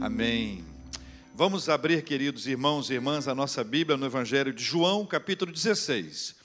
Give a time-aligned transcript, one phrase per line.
[0.00, 0.64] Amém.
[1.34, 6.36] Vamos abrir, queridos irmãos e irmãs, a nossa Bíblia no Evangelho de João, capítulo 16.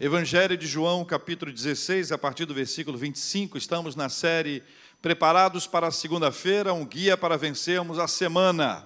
[0.00, 3.58] Evangelho de João, capítulo 16, a partir do versículo 25.
[3.58, 4.62] Estamos na série
[5.02, 8.82] Preparados para a Segunda-feira, um guia para vencermos a semana.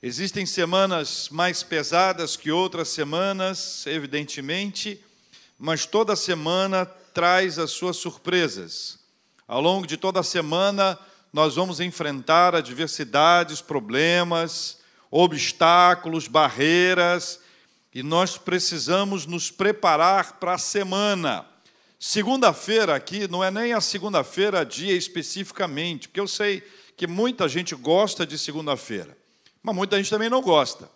[0.00, 5.04] Existem semanas mais pesadas que outras semanas, evidentemente,
[5.58, 9.00] mas toda semana traz as suas surpresas.
[9.48, 10.96] Ao longo de toda a semana,
[11.32, 14.78] nós vamos enfrentar adversidades, problemas,
[15.10, 17.40] obstáculos, barreiras,
[17.94, 21.46] e nós precisamos nos preparar para a semana.
[21.98, 26.62] Segunda-feira aqui não é nem a segunda-feira dia especificamente, porque eu sei
[26.96, 29.16] que muita gente gosta de segunda-feira,
[29.62, 30.90] mas muita gente também não gosta.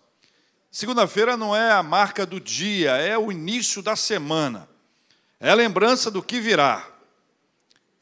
[0.70, 4.68] Segunda-feira não é a marca do dia, é o início da semana,
[5.41, 6.95] é a lembrança do que virá.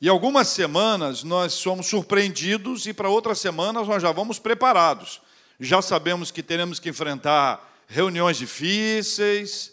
[0.05, 5.19] E algumas semanas nós somos surpreendidos e para outras semanas nós já vamos preparados.
[5.59, 9.73] Já sabemos que teremos que enfrentar reuniões difíceis,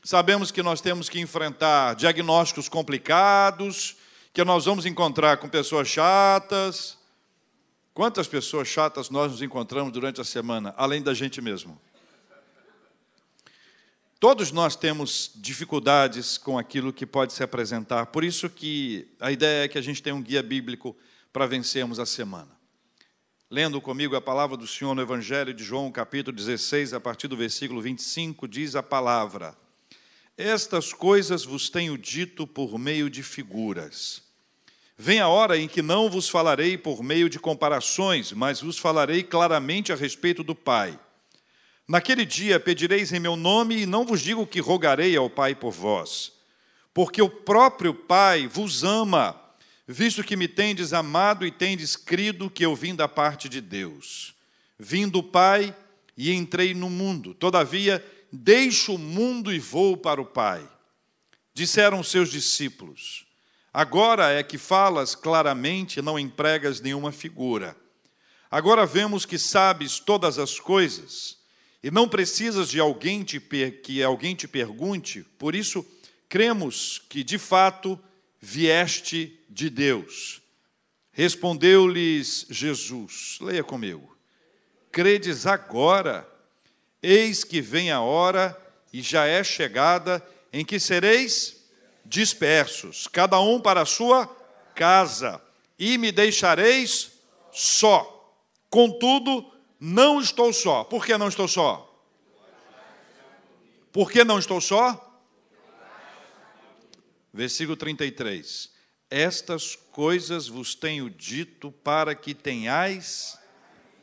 [0.00, 3.96] sabemos que nós temos que enfrentar diagnósticos complicados,
[4.32, 6.96] que nós vamos encontrar com pessoas chatas.
[7.92, 11.76] Quantas pessoas chatas nós nos encontramos durante a semana, além da gente mesmo?
[14.22, 19.64] Todos nós temos dificuldades com aquilo que pode se apresentar, por isso que a ideia
[19.64, 20.96] é que a gente tenha um guia bíblico
[21.32, 22.56] para vencermos a semana.
[23.50, 27.36] Lendo comigo a palavra do Senhor no Evangelho de João, capítulo 16, a partir do
[27.36, 29.56] versículo 25, diz a palavra:
[30.38, 34.22] Estas coisas vos tenho dito por meio de figuras.
[34.96, 39.24] Vem a hora em que não vos falarei por meio de comparações, mas vos falarei
[39.24, 40.96] claramente a respeito do Pai.
[41.92, 45.72] Naquele dia pedireis em meu nome, e não vos digo que rogarei ao Pai por
[45.72, 46.32] vós,
[46.94, 49.38] porque o próprio Pai vos ama,
[49.86, 54.34] visto que me tendes amado e tendes crido que eu vim da parte de Deus.
[54.78, 55.76] Vim do Pai
[56.16, 60.66] e entrei no mundo, todavia deixo o mundo e vou para o Pai.
[61.52, 63.26] Disseram seus discípulos:
[63.70, 67.76] Agora é que falas claramente, não empregas nenhuma figura.
[68.50, 71.41] Agora vemos que sabes todas as coisas
[71.82, 73.40] e não precisas de alguém te
[73.82, 75.84] que alguém te pergunte, por isso
[76.28, 77.98] cremos que de fato
[78.40, 80.40] vieste de Deus.
[81.12, 84.16] Respondeu-lhes Jesus, leia comigo:
[84.90, 86.26] Credes agora,
[87.02, 88.56] eis que vem a hora
[88.92, 91.66] e já é chegada em que sereis
[92.04, 94.26] dispersos, cada um para a sua
[94.74, 95.40] casa,
[95.78, 97.12] e me deixareis
[97.52, 98.34] só.
[98.70, 99.51] Contudo,
[99.84, 100.84] não estou só.
[100.84, 101.88] Por que não estou só?
[103.90, 105.20] Por que não estou só?
[107.34, 108.70] Versículo 33.
[109.10, 113.36] Estas coisas vos tenho dito para que tenhais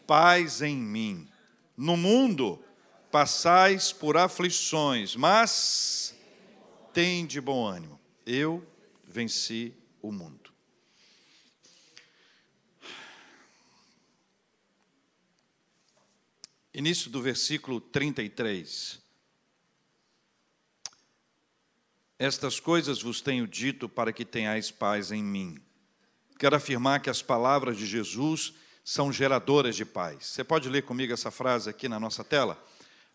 [0.06, 1.29] paz em mim.
[1.78, 2.62] No mundo
[3.09, 6.13] passais por aflições, mas
[6.91, 7.97] tem de bom ânimo.
[8.25, 8.68] Eu
[9.06, 10.49] venci o mundo.
[16.79, 19.00] Início do versículo 33.
[22.17, 25.57] Estas coisas vos tenho dito para que tenhais paz em mim.
[26.38, 28.53] Quero afirmar que as palavras de Jesus
[28.84, 30.25] são geradoras de paz.
[30.28, 32.57] Você pode ler comigo essa frase aqui na nossa tela?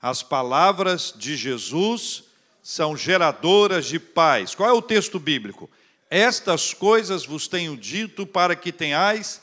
[0.01, 2.25] As palavras de Jesus
[2.63, 4.55] são geradoras de paz.
[4.55, 5.71] Qual é o texto bíblico?
[6.11, 9.41] Estas coisas vos tenho dito para que tenhais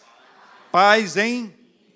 [0.72, 1.52] paz em,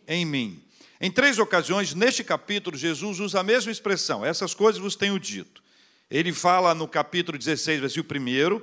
[0.08, 0.65] em mim.
[1.06, 5.62] Em três ocasiões, neste capítulo, Jesus usa a mesma expressão, essas coisas vos tenho dito.
[6.10, 8.60] Ele fala no capítulo 16, versículo 1,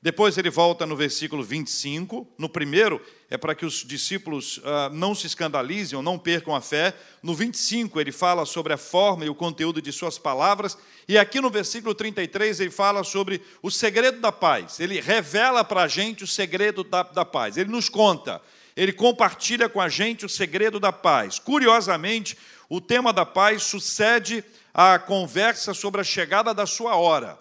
[0.00, 2.28] depois ele volta no versículo 25.
[2.38, 6.60] No primeiro, é para que os discípulos uh, não se escandalizem ou não percam a
[6.60, 6.94] fé.
[7.24, 10.78] No 25, ele fala sobre a forma e o conteúdo de suas palavras.
[11.08, 14.78] E aqui no versículo 33, ele fala sobre o segredo da paz.
[14.78, 17.56] Ele revela para a gente o segredo da, da paz.
[17.56, 18.40] Ele nos conta
[18.76, 21.38] ele compartilha com a gente o segredo da paz.
[21.38, 22.36] Curiosamente,
[22.68, 27.38] o tema da paz sucede à conversa sobre a chegada da sua hora.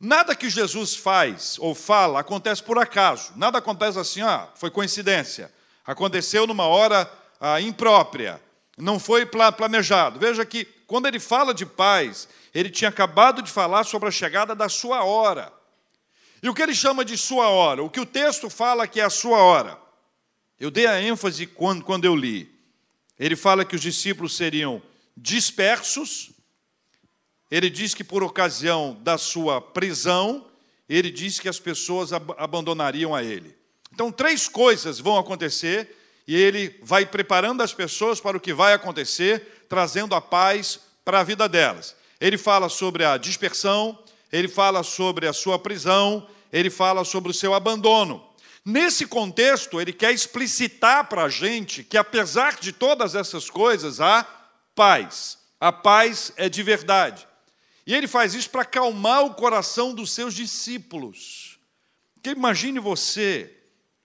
[0.00, 3.32] Nada que Jesus faz ou fala acontece por acaso.
[3.36, 5.52] Nada acontece assim, ah, foi coincidência.
[5.86, 7.10] Aconteceu numa hora
[7.40, 8.40] ah, imprópria.
[8.76, 10.18] Não foi planejado.
[10.18, 14.54] Veja que quando ele fala de paz, ele tinha acabado de falar sobre a chegada
[14.54, 15.52] da sua hora.
[16.42, 17.82] E o que ele chama de sua hora?
[17.82, 19.78] O que o texto fala que é a sua hora.
[20.58, 22.48] Eu dei a ênfase quando, quando eu li.
[23.18, 24.82] Ele fala que os discípulos seriam
[25.16, 26.30] dispersos.
[27.50, 30.46] Ele diz que por ocasião da sua prisão,
[30.88, 33.54] ele diz que as pessoas ab abandonariam a ele.
[33.92, 35.96] Então, três coisas vão acontecer
[36.26, 41.20] e ele vai preparando as pessoas para o que vai acontecer, trazendo a paz para
[41.20, 41.94] a vida delas.
[42.20, 43.98] Ele fala sobre a dispersão,
[44.32, 48.24] ele fala sobre a sua prisão, ele fala sobre o seu abandono.
[48.64, 54.24] Nesse contexto, ele quer explicitar para a gente que, apesar de todas essas coisas, há
[54.74, 55.38] paz.
[55.60, 57.28] A paz é de verdade.
[57.86, 61.58] E ele faz isso para acalmar o coração dos seus discípulos.
[62.22, 63.54] Que imagine você,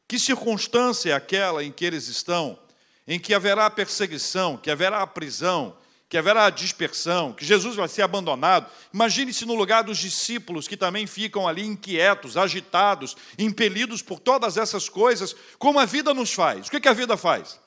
[0.05, 2.59] que circunstância é aquela em que eles estão,
[3.07, 5.77] em que haverá perseguição, que haverá prisão,
[6.09, 8.69] que haverá dispersão, que Jesus vai ser abandonado.
[8.91, 14.89] Imagine-se no lugar dos discípulos que também ficam ali inquietos, agitados, impelidos por todas essas
[14.89, 16.65] coisas, como a vida nos faz.
[16.65, 17.59] O que a vida faz?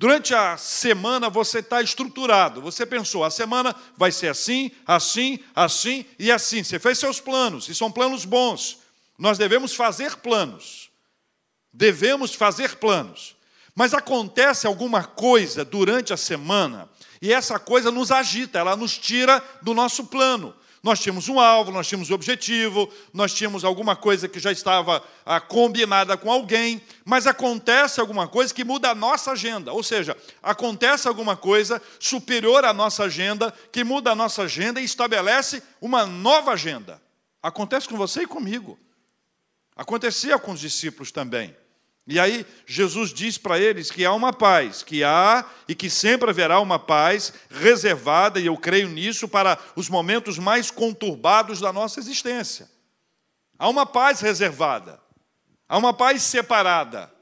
[0.00, 2.60] Durante a semana você está estruturado.
[2.60, 6.64] Você pensou, a semana vai ser assim, assim, assim e assim.
[6.64, 8.78] Você fez seus planos, e são planos bons.
[9.16, 10.90] Nós devemos fazer planos.
[11.72, 13.36] Devemos fazer planos.
[13.76, 16.88] Mas acontece alguma coisa durante a semana
[17.26, 20.54] e essa coisa nos agita, ela nos tira do nosso plano.
[20.80, 25.02] Nós tínhamos um alvo, nós tínhamos um objetivo, nós tínhamos alguma coisa que já estava
[25.24, 29.72] ah, combinada com alguém, mas acontece alguma coisa que muda a nossa agenda.
[29.72, 34.84] Ou seja, acontece alguma coisa superior à nossa agenda, que muda a nossa agenda e
[34.84, 37.02] estabelece uma nova agenda.
[37.42, 38.78] Acontece com você e comigo.
[39.74, 41.56] Acontecia com os discípulos também.
[42.06, 46.30] E aí Jesus diz para eles que há uma paz, que há e que sempre
[46.30, 51.98] haverá uma paz reservada, e eu creio nisso, para os momentos mais conturbados da nossa
[51.98, 52.70] existência.
[53.58, 55.00] Há uma paz reservada,
[55.68, 57.12] há uma paz separada,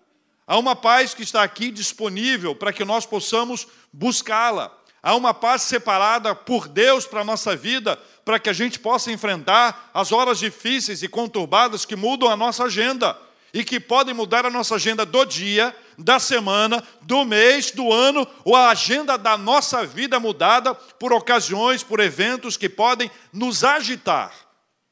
[0.47, 4.71] há uma paz que está aqui disponível para que nós possamos buscá-la.
[5.03, 9.11] Há uma paz separada por Deus para a nossa vida, para que a gente possa
[9.13, 13.17] enfrentar as horas difíceis e conturbadas que mudam a nossa agenda
[13.55, 18.27] e que podem mudar a nossa agenda do dia, da semana, do mês, do ano,
[18.45, 24.33] ou a agenda da nossa vida mudada por ocasiões, por eventos que podem nos agitar.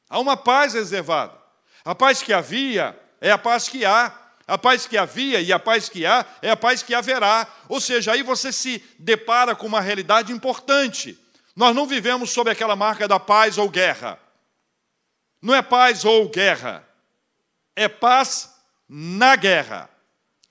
[0.09, 1.33] Há uma paz reservada.
[1.83, 4.17] A paz que havia é a paz que há.
[4.47, 7.45] A paz que havia e a paz que há é a paz que haverá.
[7.67, 11.19] Ou seja, aí você se depara com uma realidade importante.
[11.53, 14.17] Nós não vivemos sob aquela marca da paz ou guerra.
[15.41, 16.87] Não é paz ou guerra.
[17.75, 18.52] É paz
[18.95, 19.89] na guerra.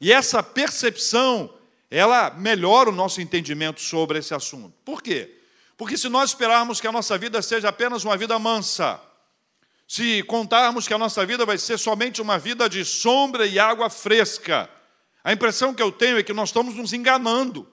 [0.00, 1.54] E essa percepção,
[1.88, 4.74] ela melhora o nosso entendimento sobre esse assunto.
[4.84, 5.38] Por quê?
[5.76, 9.00] Porque se nós esperarmos que a nossa vida seja apenas uma vida mansa,
[9.86, 13.88] se contarmos que a nossa vida vai ser somente uma vida de sombra e água
[13.88, 14.68] fresca,
[15.22, 17.68] a impressão que eu tenho é que nós estamos nos enganando.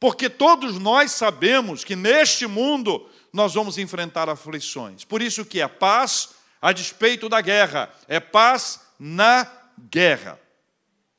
[0.00, 5.04] Porque todos nós sabemos que neste mundo nós vamos enfrentar aflições.
[5.04, 6.30] Por isso que é paz
[6.62, 10.38] a despeito da guerra, é paz na guerra.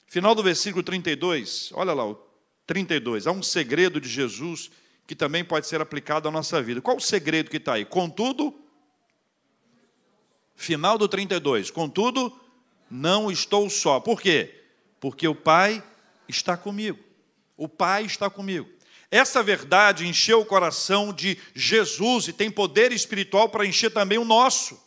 [0.08, 2.16] Final do versículo 32, olha lá, o
[2.68, 3.28] 32.
[3.28, 4.70] Há um segredo de Jesus
[5.08, 6.82] que também pode ser aplicado à nossa vida.
[6.82, 7.86] Qual o segredo que está aí?
[7.86, 8.54] Contudo,
[10.56, 12.38] final do 32, contudo,
[12.90, 14.00] não estou só.
[14.00, 14.64] Por quê?
[15.00, 15.84] Porque o Pai
[16.28, 17.00] está comigo.
[17.58, 18.70] O Pai está comigo.
[19.10, 24.26] Essa verdade encheu o coração de Jesus e tem poder espiritual para encher também o
[24.26, 24.83] nosso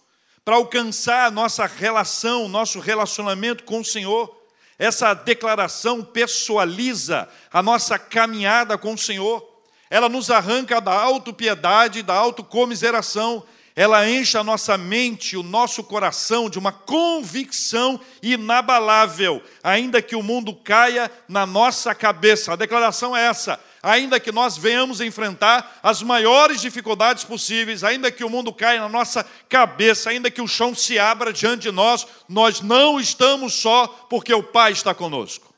[0.46, 4.32] para alcançar a nossa relação, nosso relacionamento com o Senhor.
[4.78, 9.44] Essa declaração pessoaliza a nossa caminhada com o Senhor.
[9.90, 13.42] Ela nos arranca da autopiedade, da autocomiseração.
[13.74, 20.22] Ela enche a nossa mente, o nosso coração de uma convicção inabalável, ainda que o
[20.22, 22.52] mundo caia na nossa cabeça.
[22.52, 28.24] A declaração é essa: ainda que nós venhamos enfrentar as maiores dificuldades possíveis, ainda que
[28.24, 32.04] o mundo caia na nossa cabeça, ainda que o chão se abra diante de nós,
[32.28, 35.54] nós não estamos só porque o Pai está conosco.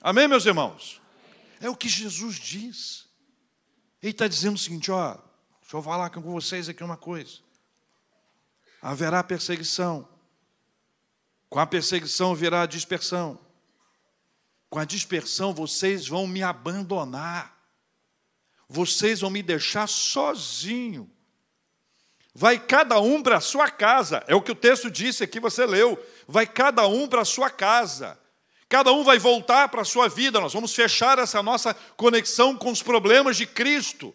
[0.00, 1.00] Amém, meus irmãos?
[1.60, 3.06] É o que Jesus diz.
[4.00, 5.14] Ele está dizendo o seguinte: ó,
[5.60, 7.38] deixa eu falar com vocês aqui uma coisa.
[8.80, 10.08] Haverá perseguição.
[11.50, 13.36] Com a perseguição virá a dispersão.
[14.70, 17.56] Com a dispersão, vocês vão me abandonar.
[18.68, 21.10] Vocês vão me deixar sozinho.
[22.34, 24.22] Vai cada um para a sua casa.
[24.28, 25.98] É o que o texto disse aqui, você leu.
[26.26, 28.18] Vai cada um para a sua casa.
[28.68, 30.38] Cada um vai voltar para a sua vida.
[30.38, 34.14] Nós vamos fechar essa nossa conexão com os problemas de Cristo.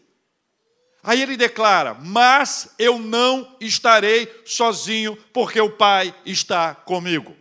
[1.04, 7.36] Aí ele declara: Mas eu não estarei sozinho, porque o Pai está comigo.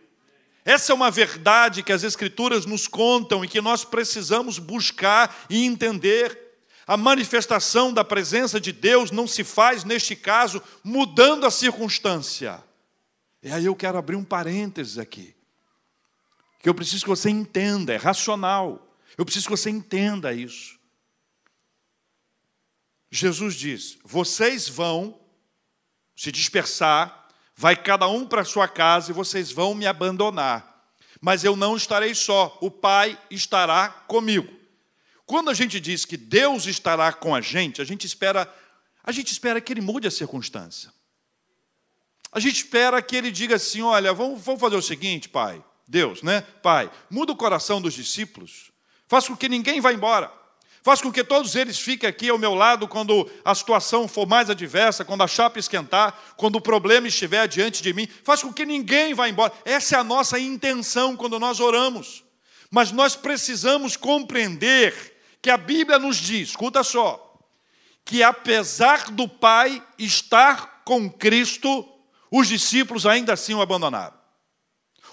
[0.64, 5.64] Essa é uma verdade que as Escrituras nos contam e que nós precisamos buscar e
[5.64, 6.40] entender.
[6.87, 12.62] A manifestação da presença de Deus não se faz, neste caso, mudando a circunstância.
[13.42, 15.35] E aí eu quero abrir um parênteses aqui.
[16.61, 18.97] que eu preciso que você entenda, é racional.
[19.19, 20.78] Eu preciso que você entenda isso.
[23.11, 25.21] Jesus diz: vocês vão
[26.16, 27.22] se dispersar,
[27.62, 30.85] vai cada um para sua casa e vocês vão me abandonar.
[31.21, 34.52] Mas eu não estarei só, o Pai estará comigo.
[35.25, 38.52] Quando a gente diz que Deus estará com a gente, a gente espera,
[39.04, 40.92] a gente espera que ele mude a circunstância.
[42.33, 46.21] A gente espera que ele diga assim: olha, vamos, vamos fazer o seguinte, pai, Deus,
[46.21, 46.40] né?
[46.64, 48.73] Pai, muda o coração dos discípulos,
[49.07, 50.33] faça com que ninguém vá embora.
[50.83, 54.51] Faz com que todos eles fiquem aqui ao meu lado quando a situação for mais
[54.51, 58.09] adversa, quando a chapa esquentar, quando o problema estiver diante de mim.
[58.25, 59.53] Faz com que ninguém vá embora.
[59.65, 62.25] Essa é a nossa intenção quando nós oramos.
[62.69, 67.39] Mas nós precisamos compreender que a Bíblia nos diz, escuta só,
[68.05, 71.89] que apesar do Pai estar com Cristo,
[72.29, 74.17] os discípulos ainda assim o abandonaram.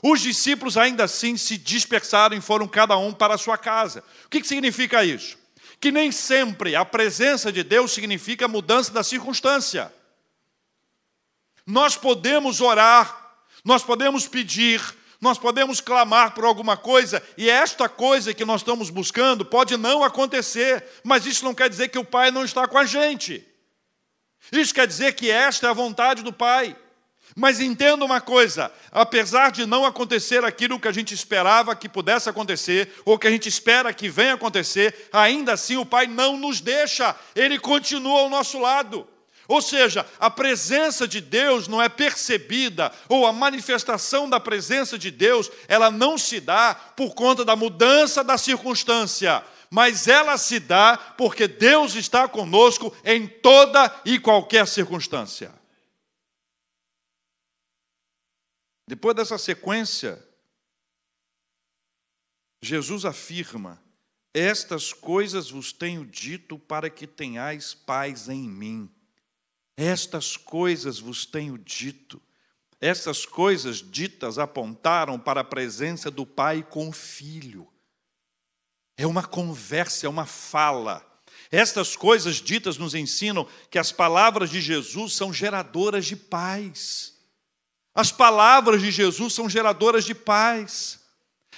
[0.02, 4.04] Os discípulos ainda assim se dispersaram e foram cada um para a sua casa.
[4.26, 5.38] O que significa isso?
[5.80, 9.94] Que nem sempre a presença de Deus significa mudança da circunstância.
[11.66, 14.82] Nós podemos orar, nós podemos pedir,
[15.22, 20.04] nós podemos clamar por alguma coisa, e esta coisa que nós estamos buscando pode não
[20.04, 23.46] acontecer, mas isso não quer dizer que o Pai não está com a gente.
[24.52, 26.76] Isso quer dizer que esta é a vontade do Pai.
[27.36, 32.30] Mas entenda uma coisa: apesar de não acontecer aquilo que a gente esperava que pudesse
[32.30, 36.60] acontecer, ou que a gente espera que venha acontecer, ainda assim o Pai não nos
[36.62, 39.08] deixa, Ele continua ao nosso lado.
[39.48, 45.10] Ou seja, a presença de Deus não é percebida, ou a manifestação da presença de
[45.10, 50.98] Deus, ela não se dá por conta da mudança da circunstância, mas ela se dá
[51.18, 55.59] porque Deus está conosco em toda e qualquer circunstância.
[58.90, 60.20] Depois dessa sequência,
[62.60, 63.80] Jesus afirma:
[64.34, 68.90] Estas coisas vos tenho dito para que tenhais paz em mim.
[69.78, 72.20] Estas coisas vos tenho dito.
[72.82, 77.72] Estas coisas ditas apontaram para a presença do Pai com o Filho.
[78.98, 81.06] É uma conversa, é uma fala.
[81.52, 87.19] Estas coisas ditas nos ensinam que as palavras de Jesus são geradoras de paz.
[88.00, 91.02] As palavras de Jesus são geradoras de paz.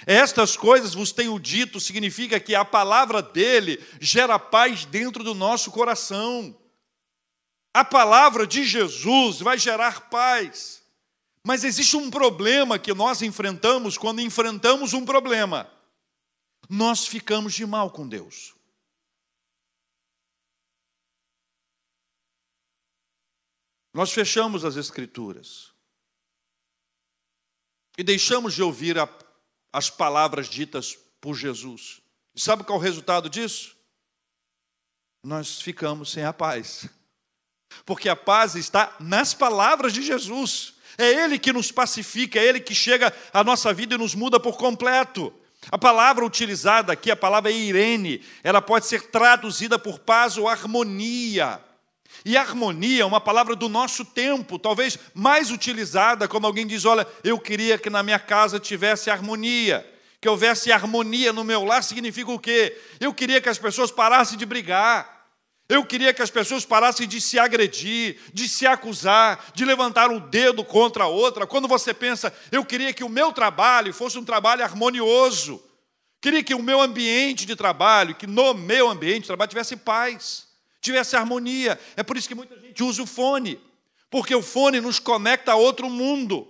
[0.04, 5.70] Estas coisas vos tenho dito significa que a palavra dele gera paz dentro do nosso
[5.70, 6.60] coração.
[7.72, 10.82] A palavra de Jesus vai gerar paz.
[11.44, 15.70] Mas existe um problema que nós enfrentamos quando enfrentamos um problema.
[16.68, 18.52] Nós ficamos de mal com Deus.
[23.94, 25.71] Nós fechamos as Escrituras
[27.96, 29.08] e deixamos de ouvir a,
[29.72, 32.00] as palavras ditas por Jesus.
[32.34, 33.76] E sabe qual é o resultado disso?
[35.22, 36.88] Nós ficamos sem a paz.
[37.84, 40.74] Porque a paz está nas palavras de Jesus.
[40.98, 44.38] É Ele que nos pacifica, é Ele que chega à nossa vida e nos muda
[44.40, 45.32] por completo.
[45.70, 51.62] A palavra utilizada aqui, a palavra Irene, ela pode ser traduzida por paz ou harmonia.
[52.24, 57.06] E harmonia é uma palavra do nosso tempo, talvez mais utilizada quando alguém diz: Olha,
[57.24, 59.88] eu queria que na minha casa tivesse harmonia.
[60.20, 62.78] Que houvesse harmonia no meu lar significa o quê?
[63.00, 65.26] Eu queria que as pessoas parassem de brigar.
[65.68, 70.20] Eu queria que as pessoas parassem de se agredir, de se acusar, de levantar o
[70.20, 71.44] dedo contra a outra.
[71.44, 75.60] Quando você pensa, eu queria que o meu trabalho fosse um trabalho harmonioso.
[76.20, 80.51] Queria que o meu ambiente de trabalho, que no meu ambiente de trabalho tivesse paz
[80.82, 81.80] tivesse harmonia.
[81.96, 83.58] É por isso que muita gente usa o fone,
[84.10, 86.46] porque o fone nos conecta a outro mundo,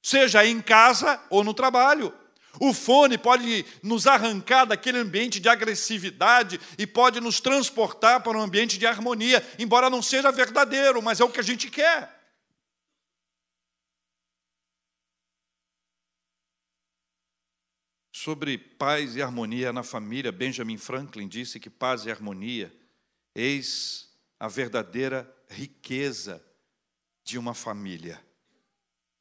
[0.00, 2.14] seja em casa ou no trabalho.
[2.60, 8.40] O fone pode nos arrancar daquele ambiente de agressividade e pode nos transportar para um
[8.40, 12.14] ambiente de harmonia, embora não seja verdadeiro, mas é o que a gente quer.
[18.12, 22.72] Sobre paz e harmonia na família, Benjamin Franklin disse que paz e harmonia
[23.34, 26.42] Eis a verdadeira riqueza
[27.24, 28.20] de uma família.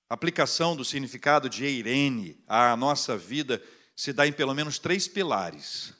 [0.09, 3.61] A aplicação do significado de Eirene à nossa vida
[3.95, 5.93] se dá em pelo menos três pilares.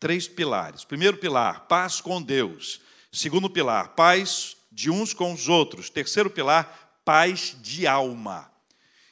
[0.00, 0.84] Três pilares.
[0.84, 2.80] Primeiro pilar, paz com Deus.
[3.12, 5.88] Segundo pilar, paz de uns com os outros.
[5.88, 8.50] Terceiro pilar, paz de alma.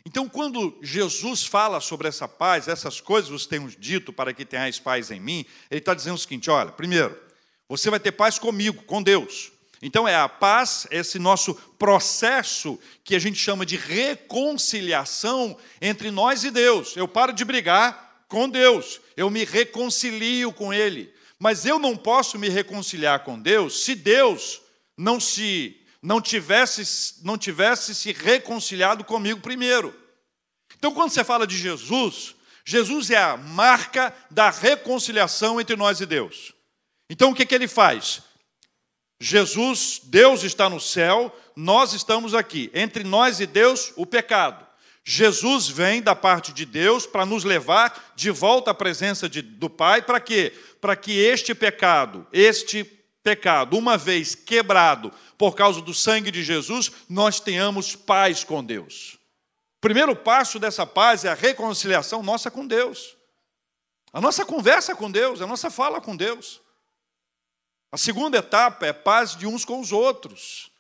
[0.05, 4.81] Então, quando Jesus fala sobre essa paz, essas coisas vos tenho dito para que tenhais
[4.81, 7.17] paz em mim, ele está dizendo o seguinte: olha, primeiro,
[7.69, 9.53] você vai ter paz comigo, com Deus.
[9.83, 16.45] Então é a paz, esse nosso processo que a gente chama de reconciliação entre nós
[16.45, 16.97] e Deus.
[16.97, 21.13] Eu paro de brigar com Deus, eu me reconcilio com Ele.
[21.37, 24.63] Mas eu não posso me reconciliar com Deus se Deus
[24.97, 29.93] não se não tivesse não tivesse se reconciliado comigo primeiro.
[30.79, 36.07] Então quando você fala de Jesus, Jesus é a marca da reconciliação entre nós e
[36.07, 36.55] Deus.
[37.13, 38.23] Então o que, que ele faz?
[39.21, 42.71] Jesus, Deus está no céu, nós estamos aqui.
[42.73, 44.67] Entre nós e Deus, o pecado.
[45.05, 49.69] Jesus vem da parte de Deus para nos levar de volta à presença de, do
[49.69, 50.55] Pai, para quê?
[50.81, 52.83] Para que este pecado, este
[53.23, 59.19] pecado, uma vez quebrado por causa do sangue de Jesus, nós tenhamos paz com Deus.
[59.77, 63.19] O primeiro passo dessa paz é a reconciliação nossa com Deus.
[64.15, 66.62] A nossa conversa com Deus, a nossa fala com Deus.
[67.93, 70.73] A segunda etapa é paz de uns com os outros.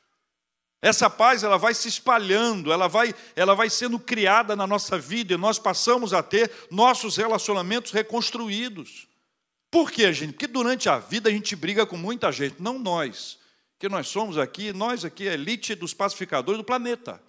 [0.80, 5.34] Essa paz ela vai se espalhando, ela vai, ela vai sendo criada na nossa vida
[5.34, 9.06] e nós passamos a ter nossos relacionamentos reconstruídos.
[9.70, 10.32] Por quê, gente?
[10.32, 13.38] Porque durante a vida a gente briga com muita gente, não nós,
[13.78, 17.22] que nós somos aqui, nós aqui, a elite dos pacificadores do planeta.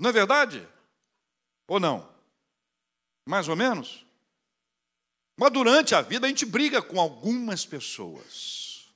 [0.00, 0.66] Não é verdade?
[1.68, 2.08] Ou não?
[3.26, 4.03] Mais ou menos?
[5.36, 8.94] Mas durante a vida a gente briga com algumas pessoas.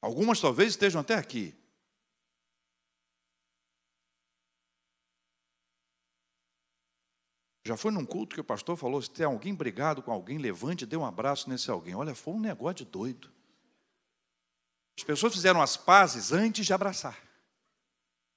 [0.00, 1.54] Algumas talvez estejam até aqui.
[7.64, 10.82] Já foi num culto que o pastor falou: se tem alguém brigado com alguém, levante
[10.82, 11.94] e dê um abraço nesse alguém.
[11.94, 13.32] Olha, foi um negócio de doido.
[14.98, 17.16] As pessoas fizeram as pazes antes de abraçar.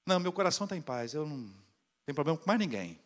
[0.06, 1.52] Não, meu coração está em paz, eu não
[2.04, 3.00] tenho problema com mais ninguém.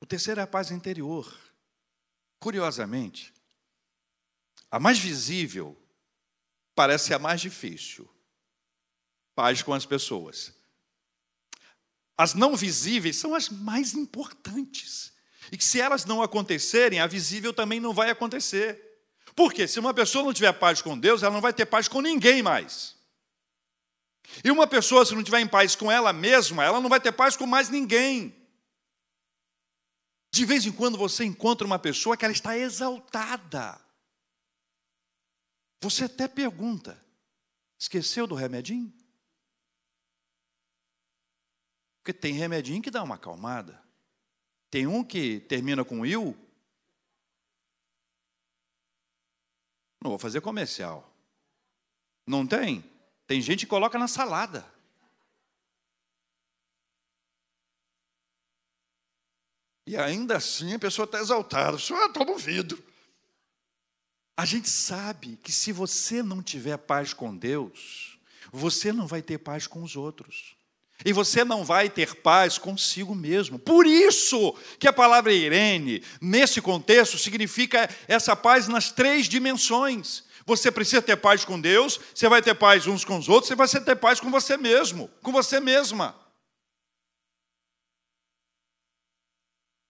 [0.00, 1.34] O terceiro é a paz interior.
[2.38, 3.32] Curiosamente,
[4.70, 5.74] a mais visível
[6.74, 8.06] parece a mais difícil.
[9.34, 10.52] Paz com as pessoas.
[12.14, 15.14] As não visíveis são as mais importantes.
[15.50, 18.78] E que se elas não acontecerem, a visível também não vai acontecer.
[19.34, 22.02] Porque se uma pessoa não tiver paz com Deus, ela não vai ter paz com
[22.02, 22.96] ninguém mais.
[24.44, 27.12] E uma pessoa, se não tiver em paz com ela mesma, ela não vai ter
[27.12, 28.41] paz com mais ninguém.
[30.32, 33.78] De vez em quando você encontra uma pessoa que ela está exaltada.
[35.82, 36.98] Você até pergunta:
[37.78, 38.90] esqueceu do remedinho?
[41.98, 43.80] Porque tem remedinho que dá uma acalmada.
[44.70, 46.34] Tem um que termina com il.
[50.02, 51.14] Não vou fazer comercial.
[52.26, 52.82] Não tem?
[53.26, 54.71] Tem gente que coloca na salada.
[59.92, 61.76] E ainda assim a pessoa está exaltada.
[61.76, 62.82] Só estou movido.
[64.34, 68.18] A gente sabe que se você não tiver paz com Deus,
[68.50, 70.56] você não vai ter paz com os outros.
[71.04, 73.58] E você não vai ter paz consigo mesmo.
[73.58, 80.24] Por isso que a palavra Irene, nesse contexto, significa essa paz nas três dimensões.
[80.46, 83.56] Você precisa ter paz com Deus, você vai ter paz uns com os outros, você
[83.56, 86.21] vai ter paz com você mesmo, com você mesma.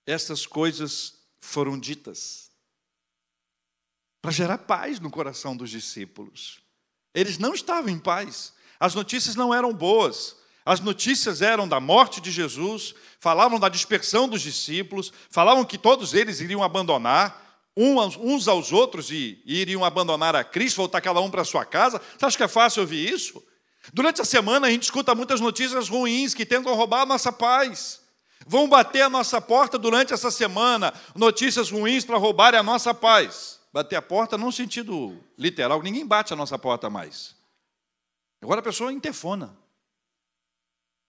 [0.06, 2.50] Essas coisas foram ditas
[4.20, 6.60] para gerar paz no coração dos discípulos.
[7.14, 10.36] Eles não estavam em paz, as notícias não eram boas.
[10.64, 16.14] As notícias eram da morte de Jesus, falavam da dispersão dos discípulos, falavam que todos
[16.14, 17.42] eles iriam abandonar
[17.76, 22.00] uns aos outros e iriam abandonar a Cristo, voltar cada um para sua casa.
[22.16, 23.42] Você acha que é fácil ouvir isso?
[23.92, 28.01] Durante a semana a gente escuta muitas notícias ruins que tentam roubar a nossa paz.
[28.52, 33.58] Vão bater a nossa porta durante essa semana, notícias ruins para roubarem a nossa paz.
[33.72, 37.34] Bater a porta não no sentido literal, ninguém bate a nossa porta mais.
[38.42, 39.56] Agora a pessoa interfona.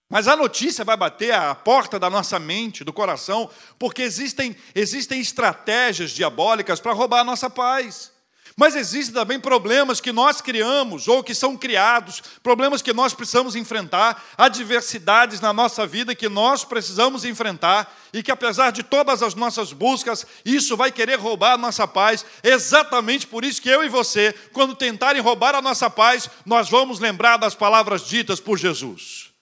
[0.08, 5.20] Mas a notícia vai bater a porta da nossa mente, do coração, porque existem, existem
[5.20, 8.10] estratégias diabólicas para roubar a nossa paz.
[8.56, 13.56] Mas existem também problemas que nós criamos ou que são criados, problemas que nós precisamos
[13.56, 19.34] enfrentar, adversidades na nossa vida que nós precisamos enfrentar e que, apesar de todas as
[19.34, 22.24] nossas buscas, isso vai querer roubar a nossa paz.
[22.44, 27.00] Exatamente por isso que eu e você, quando tentarem roubar a nossa paz, nós vamos
[27.00, 29.32] lembrar das palavras ditas por Jesus.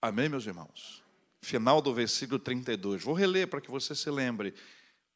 [0.00, 1.02] Amém, meus irmãos?
[1.42, 3.02] Final do versículo 32.
[3.02, 4.54] Vou reler para que você se lembre.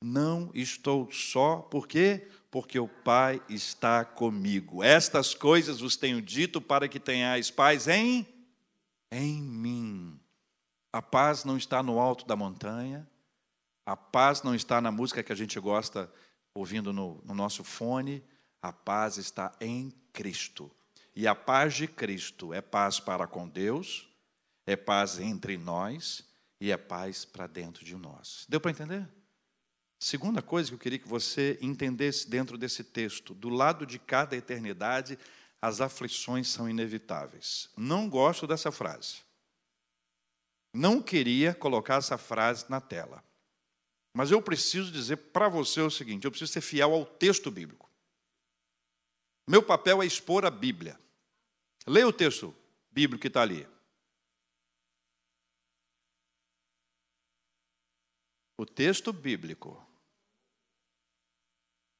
[0.03, 2.29] Não estou só, por quê?
[2.55, 4.81] Porque o Pai está comigo.
[4.81, 8.25] Estas coisas vos tenho dito para que tenhais paz em
[9.11, 10.21] em mim.
[10.93, 13.11] A paz não está no alto da montanha,
[13.85, 16.09] A paz não está na música que a gente gosta
[16.55, 18.23] ouvindo no, no nosso fone,
[18.63, 20.71] a paz está em Cristo.
[21.13, 24.09] E a paz de Cristo é paz para com Deus,
[24.65, 26.25] é paz entre nós
[26.61, 28.47] e é paz para dentro de nós.
[28.49, 29.24] Deu para entender?
[30.05, 34.37] Segunda coisa que eu queria que você entendesse dentro desse texto: do lado de cada
[34.37, 35.19] eternidade,
[35.63, 37.71] as aflições são inevitáveis.
[37.75, 39.23] Não gosto dessa frase.
[40.75, 43.25] Não queria colocar essa frase na tela.
[44.13, 47.91] Mas eu preciso dizer para você o seguinte: eu preciso ser fiel ao texto bíblico.
[49.49, 51.01] Meu papel é expor a Bíblia.
[51.87, 52.55] Leia o texto
[52.91, 53.67] bíblico que está ali.
[58.59, 59.83] O texto bíblico.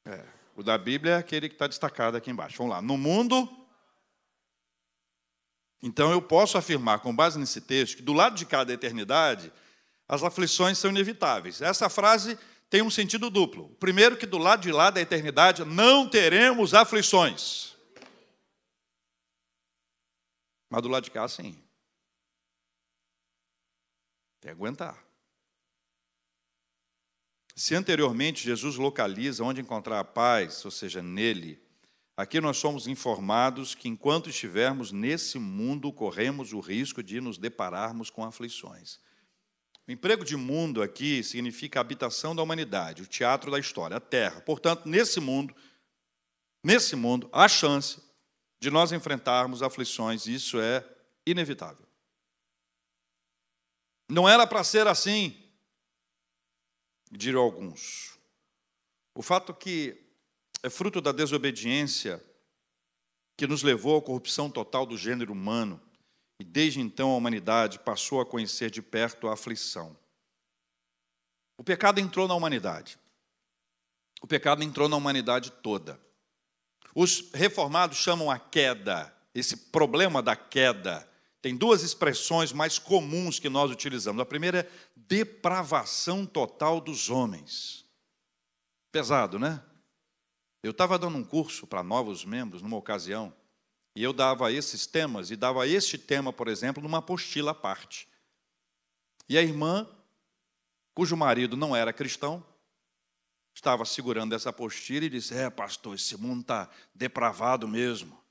[0.07, 2.59] É, o da Bíblia é aquele que está destacado aqui embaixo.
[2.59, 2.83] Vamos lá.
[2.83, 3.49] No mundo.
[5.83, 9.53] Então eu posso afirmar, com base nesse texto, que do lado de cada eternidade,
[10.09, 11.61] as aflições são inevitáveis.
[11.61, 12.39] Essa frase
[12.71, 13.69] tem um sentido duplo.
[13.77, 17.77] Primeiro, que do lado de lá da eternidade não teremos aflições.
[20.71, 21.53] Mas do lado de cá, sim.
[24.41, 25.03] Tem que aguentar.
[27.57, 31.63] Se anteriormente Jesus localiza onde encontrar a paz, ou seja, nele,
[32.17, 38.11] aqui nós somos informados que enquanto estivermos nesse mundo, corremos o risco de nos depararmos
[38.11, 38.99] com aflições.
[39.87, 44.01] O emprego de mundo aqui significa a habitação da humanidade, o teatro da história, a
[44.01, 44.41] terra.
[44.41, 45.55] Portanto, nesse mundo,
[46.65, 48.03] nesse mundo, há chance
[48.61, 50.85] de nós enfrentarmos aflições, e isso é
[51.27, 51.87] inevitável.
[54.11, 55.44] Não era para ser assim,
[57.11, 58.19] dirão alguns.
[59.15, 59.97] O fato que
[60.63, 62.23] é fruto da desobediência
[63.37, 65.81] que nos levou à corrupção total do gênero humano,
[66.41, 69.97] e desde então a humanidade passou a conhecer de perto a aflição.
[71.57, 72.99] O pecado entrou na humanidade.
[74.21, 76.01] O pecado entrou na humanidade toda.
[76.95, 81.09] Os reformados chamam a queda, esse problema da queda.
[81.45, 84.19] Tem duas expressões mais comuns que nós utilizamos.
[84.19, 87.85] A primeira é depravação total dos homens.
[88.91, 89.63] Pesado, né?
[90.63, 93.31] Eu estava dando um curso para novos membros numa ocasião
[93.95, 98.09] e eu dava esses temas, e dava este tema, por exemplo, numa apostila à parte.
[99.29, 99.87] E a irmã,
[100.95, 102.43] cujo marido não era cristão,
[103.55, 108.24] estava segurando essa apostila e disse: É, pastor, esse mundo está depravado mesmo.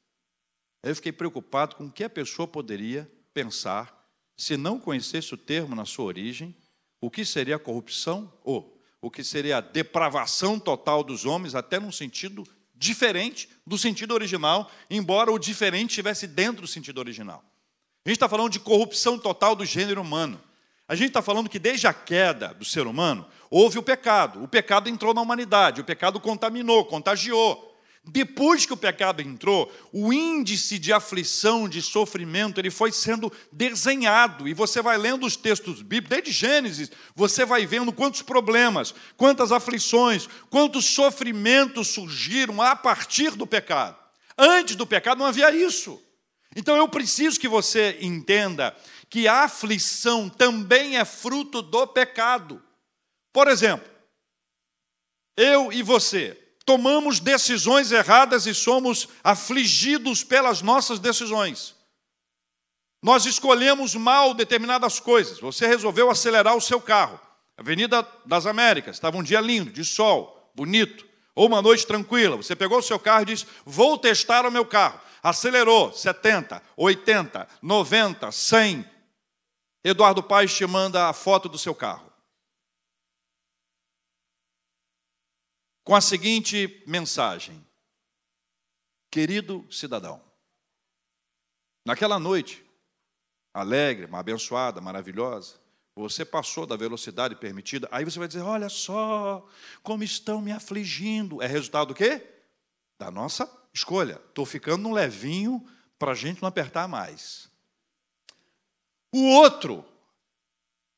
[0.84, 5.76] Eu fiquei preocupado com o que a pessoa poderia pensar se não conhecesse o termo
[5.76, 6.54] na sua origem,
[7.00, 11.80] o que seria a corrupção ou o que seria a depravação total dos homens, até
[11.80, 12.44] num sentido
[12.76, 17.44] diferente do sentido original, embora o diferente estivesse dentro do sentido original.
[18.06, 20.42] A gente está falando de corrupção total do gênero humano.
[20.86, 24.44] A gente está falando que desde a queda do ser humano, houve o pecado.
[24.44, 27.73] O pecado entrou na humanidade, o pecado contaminou, contagiou.
[28.06, 34.46] Depois que o pecado entrou, o índice de aflição, de sofrimento, ele foi sendo desenhado.
[34.46, 39.54] E você vai lendo os textos bíblicos, desde Gênesis, você vai vendo quantos problemas, quantas
[39.54, 43.98] aflições, quantos sofrimentos surgiram a partir do pecado.
[44.38, 46.02] Antes do pecado não havia isso.
[46.58, 48.76] Então eu preciso que você entenda
[49.10, 52.62] que a aflição também é fruto do pecado.
[53.32, 53.90] Por exemplo,
[55.38, 61.76] eu e você, tomamos decisões erradas e somos afligidos pelas nossas decisões.
[63.02, 65.40] Nós escolhemos mal determinadas coisas.
[65.40, 67.20] Você resolveu acelerar o seu carro.
[67.58, 72.38] Avenida das Américas, estava um dia lindo, de sol, bonito, ou uma noite tranquila.
[72.38, 75.00] Você pegou o seu carro e disse: Vou testar o meu carro.
[75.22, 78.86] Acelerou 70, 80, 90, 100.
[79.84, 82.13] Eduardo Paes te manda a foto do seu carro.
[85.84, 87.66] Com a seguinte mensagem:
[89.12, 90.24] Querido cidadão,
[91.86, 92.66] naquela noite,
[93.54, 95.60] alegre, abençoada, maravilhosa,
[95.96, 99.48] você passou da velocidade permitida, aí você vai dizer: Olha só,
[99.84, 101.42] como estão me afligindo.
[101.42, 102.26] É resultado do quê?
[103.00, 104.20] Da nossa escolha.
[104.30, 105.64] Estou ficando um levinho
[106.00, 107.50] para a gente não apertar mais.
[109.14, 109.86] O outro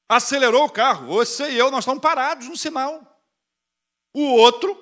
[0.08, 3.15] acelerou o carro, você e eu, nós estamos parados no sinal.
[4.16, 4.82] O outro,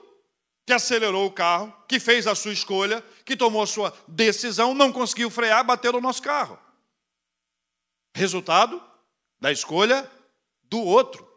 [0.64, 4.92] que acelerou o carro, que fez a sua escolha, que tomou a sua decisão, não
[4.92, 6.60] conseguiu frear, bateu no nosso carro.
[8.16, 8.80] Resultado
[9.42, 10.08] da escolha
[10.66, 11.28] do outro.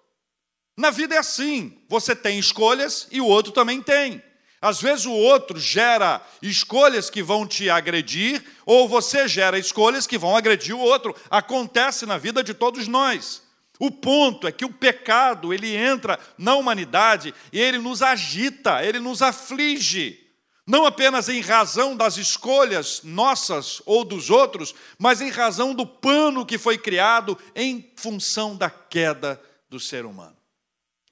[0.77, 4.23] Na vida é assim: você tem escolhas e o outro também tem.
[4.61, 10.19] Às vezes o outro gera escolhas que vão te agredir, ou você gera escolhas que
[10.19, 11.17] vão agredir o outro.
[11.31, 13.46] Acontece na vida de todos nós.
[13.79, 18.99] O ponto é que o pecado, ele entra na humanidade e ele nos agita, ele
[18.99, 20.27] nos aflige.
[20.67, 26.45] Não apenas em razão das escolhas nossas ou dos outros, mas em razão do pano
[26.45, 30.37] que foi criado em função da queda do ser humano.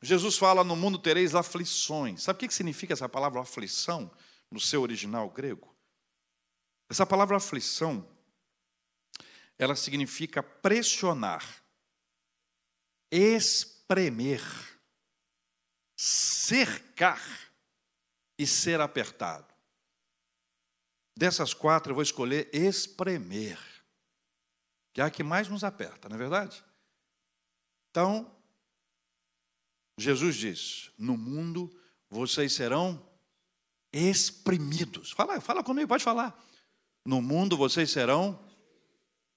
[0.03, 2.23] Jesus fala: No mundo tereis aflições.
[2.25, 4.11] Sabe o que significa essa palavra aflição
[4.51, 5.75] no seu original grego?
[6.91, 8.07] Essa palavra aflição,
[9.59, 11.64] ela significa pressionar,
[13.17, 14.43] espremer,
[15.97, 17.23] cercar
[18.37, 19.55] e ser apertado.
[21.17, 23.57] Dessas quatro, eu vou escolher espremer,
[24.93, 26.65] que é a que mais nos aperta, não é verdade?
[27.91, 28.37] Então,
[29.97, 31.73] Jesus diz: No mundo
[32.11, 33.01] vocês serão
[33.93, 35.13] exprimidos.
[35.13, 36.37] Fala, fala comigo, pode falar.
[37.05, 38.43] No mundo vocês serão.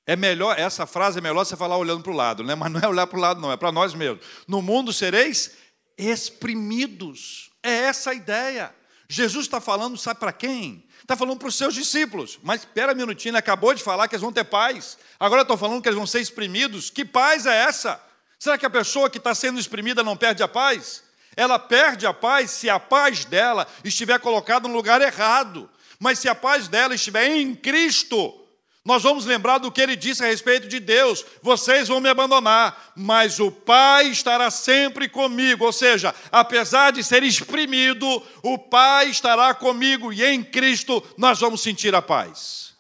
[0.08, 2.56] É melhor, essa frase é melhor você falar olhando para o lado, né?
[2.56, 4.26] mas não é olhar para o lado, não, é para nós mesmos.
[4.48, 5.52] No mundo sereis
[5.98, 7.52] exprimidos.
[7.62, 8.74] É essa a ideia.
[9.10, 10.86] Jesus está falando, sabe para quem?
[11.02, 12.40] Está falando para os seus discípulos.
[12.42, 14.98] Mas espera um minutinho, ele acabou de falar que eles vão ter paz.
[15.20, 16.90] Agora estou falando que eles vão ser exprimidos.
[16.90, 18.02] Que paz é essa?
[18.40, 21.04] Será que a pessoa que está sendo exprimida não perde a paz?
[21.36, 25.70] Ela perde a paz se a paz dela estiver colocada no lugar errado.
[26.00, 28.47] Mas se a paz dela estiver em Cristo,
[28.88, 32.94] nós vamos lembrar do que ele disse a respeito de Deus: vocês vão me abandonar,
[32.96, 35.66] mas o Pai estará sempre comigo.
[35.66, 38.08] Ou seja, apesar de ser exprimido,
[38.42, 42.76] o Pai estará comigo e em Cristo nós vamos sentir a paz.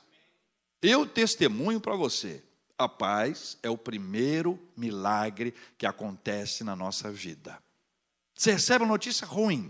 [0.81, 2.41] Eu testemunho para você:
[2.77, 7.61] a paz é o primeiro milagre que acontece na nossa vida.
[8.33, 9.69] Você recebe uma notícia ruim,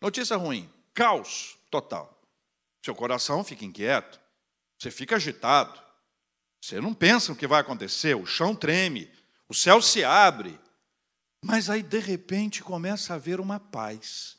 [0.00, 2.20] notícia ruim, caos total.
[2.84, 4.21] Seu coração fica inquieto
[4.82, 5.80] você fica agitado.
[6.60, 9.08] Você não pensa o que vai acontecer, o chão treme,
[9.48, 10.58] o céu se abre.
[11.40, 14.36] Mas aí, de repente, começa a haver uma paz.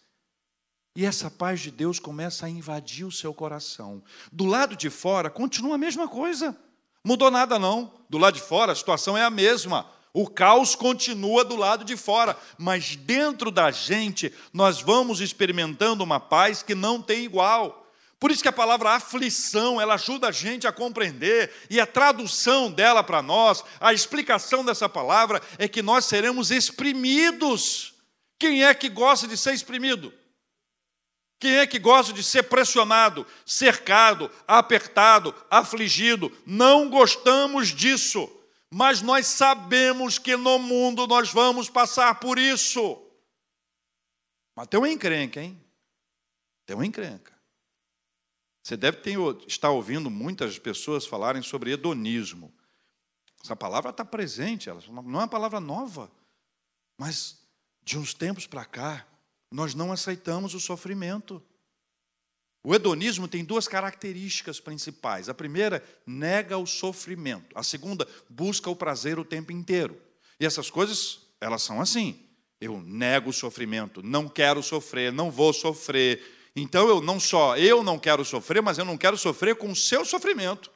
[0.98, 4.04] E essa paz de Deus começa a invadir o seu coração.
[4.34, 6.58] Do lado de fora, continua a mesma coisa.
[7.06, 7.94] Mudou nada, não.
[8.10, 9.90] Do lado de fora, a situação é a mesma.
[10.14, 16.20] O caos continua do lado de fora, mas dentro da gente, nós vamos experimentando uma
[16.20, 17.83] paz que não tem igual.
[18.24, 22.72] Por isso que a palavra aflição, ela ajuda a gente a compreender, e a tradução
[22.72, 27.96] dela para nós, a explicação dessa palavra é que nós seremos exprimidos.
[28.40, 30.14] Quem é que gosta de ser exprimido?
[31.38, 36.32] Quem é que gosta de ser pressionado, cercado, apertado, afligido?
[36.46, 38.32] Não gostamos disso,
[38.72, 43.06] mas nós sabemos que no mundo nós vamos passar por isso.
[44.56, 45.62] Mas tem uma encrenca, hein?
[46.66, 47.33] Tem uma encrenca.
[48.64, 52.54] Você deve ter, estar ouvindo muitas pessoas falarem sobre hedonismo.
[53.44, 56.10] Essa palavra está presente, ela não é uma palavra nova.
[56.98, 57.38] Mas
[57.84, 59.06] de uns tempos para cá,
[59.52, 61.44] nós não aceitamos o sofrimento.
[62.64, 65.28] O hedonismo tem duas características principais.
[65.28, 67.54] A primeira, nega o sofrimento.
[67.54, 70.02] A segunda, busca o prazer o tempo inteiro.
[70.40, 72.26] E essas coisas, elas são assim.
[72.62, 76.24] Eu nego o sofrimento, não quero sofrer, não vou sofrer,
[76.56, 79.76] então eu não só eu não quero sofrer, mas eu não quero sofrer com o
[79.76, 80.72] seu sofrimento.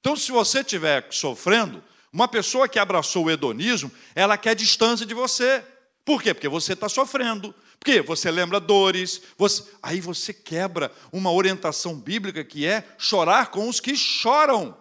[0.00, 5.14] Então, se você estiver sofrendo, uma pessoa que abraçou o hedonismo, ela quer distância de
[5.14, 5.64] você.
[6.04, 6.34] Por quê?
[6.34, 7.54] Porque você está sofrendo.
[7.78, 9.22] Porque você lembra dores.
[9.38, 9.64] Você...
[9.82, 14.76] Aí você quebra uma orientação bíblica que é chorar com os que choram.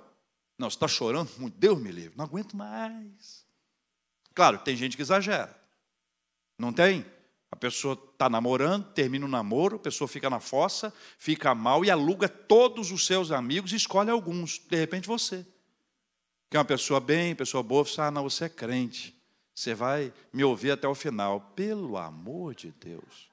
[0.57, 3.45] Não, você está chorando Deus me livre, não aguento mais.
[4.33, 5.55] Claro, tem gente que exagera.
[6.57, 7.05] Não tem?
[7.51, 11.91] A pessoa está namorando, termina o namoro, a pessoa fica na fossa, fica mal e
[11.91, 14.57] aluga todos os seus amigos e escolhe alguns.
[14.57, 15.45] De repente você.
[16.49, 19.15] Que é uma pessoa bem, pessoa boa, você, ah, não, você é crente.
[19.53, 21.51] Você vai me ouvir até o final.
[21.55, 23.29] Pelo amor de Deus.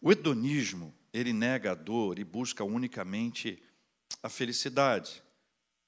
[0.00, 3.62] O hedonismo, ele nega a dor e busca unicamente
[4.22, 5.22] a felicidade.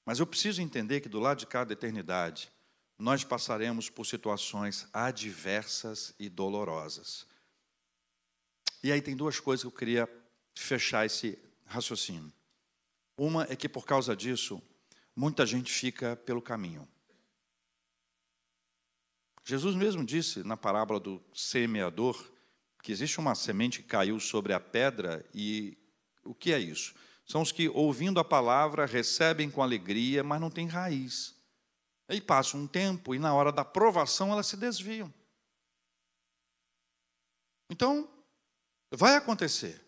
[0.03, 2.51] Mas eu preciso entender que do lado de cada eternidade,
[2.99, 7.25] nós passaremos por situações adversas e dolorosas.
[8.83, 10.09] E aí tem duas coisas que eu queria
[10.53, 12.31] fechar esse raciocínio.
[13.17, 14.61] Uma é que por causa disso,
[15.15, 16.87] muita gente fica pelo caminho.
[19.45, 22.31] Jesus mesmo disse na parábola do semeador
[22.83, 25.77] que existe uma semente que caiu sobre a pedra e
[26.23, 26.93] o que é isso?
[27.25, 31.38] São os que, ouvindo a palavra, recebem com alegria, mas não têm raiz.
[32.09, 35.13] Aí passa um tempo e na hora da provação elas se desviam.
[37.69, 38.09] Então,
[38.91, 39.79] vai acontecer.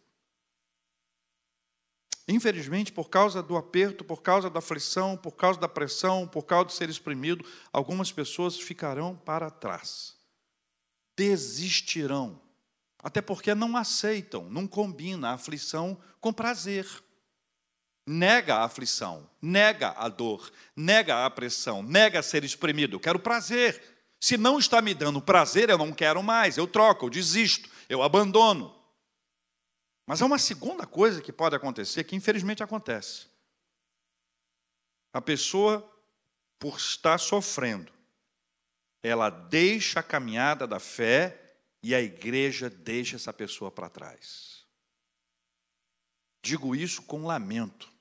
[2.27, 6.67] Infelizmente, por causa do aperto, por causa da aflição, por causa da pressão, por causa
[6.67, 10.15] de ser exprimido, algumas pessoas ficarão para trás.
[11.17, 12.39] Desistirão.
[12.99, 16.87] Até porque não aceitam, não combina a aflição com prazer.
[18.05, 22.95] Nega a aflição, nega a dor, nega a pressão, nega ser exprimido.
[22.95, 23.81] Eu quero prazer.
[24.19, 28.03] Se não está me dando prazer, eu não quero mais, eu troco, eu desisto, eu
[28.03, 28.75] abandono.
[30.05, 33.27] Mas há uma segunda coisa que pode acontecer, que infelizmente acontece.
[35.13, 35.87] A pessoa,
[36.59, 37.91] por estar sofrendo,
[39.03, 44.60] ela deixa a caminhada da fé e a igreja deixa essa pessoa para trás.
[46.41, 47.91] Digo isso com lamento.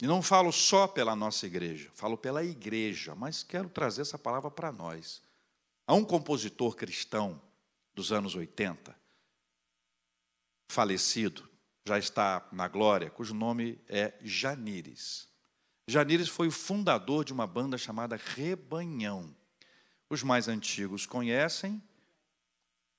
[0.00, 4.50] E não falo só pela nossa igreja, falo pela igreja, mas quero trazer essa palavra
[4.50, 5.22] para nós.
[5.86, 7.40] Há um compositor cristão
[7.94, 9.04] dos anos 80
[10.68, 11.48] falecido,
[11.84, 15.28] já está na glória, cujo nome é Janires.
[15.86, 19.34] Janires foi o fundador de uma banda chamada Rebanhão.
[20.10, 21.80] Os mais antigos conhecem,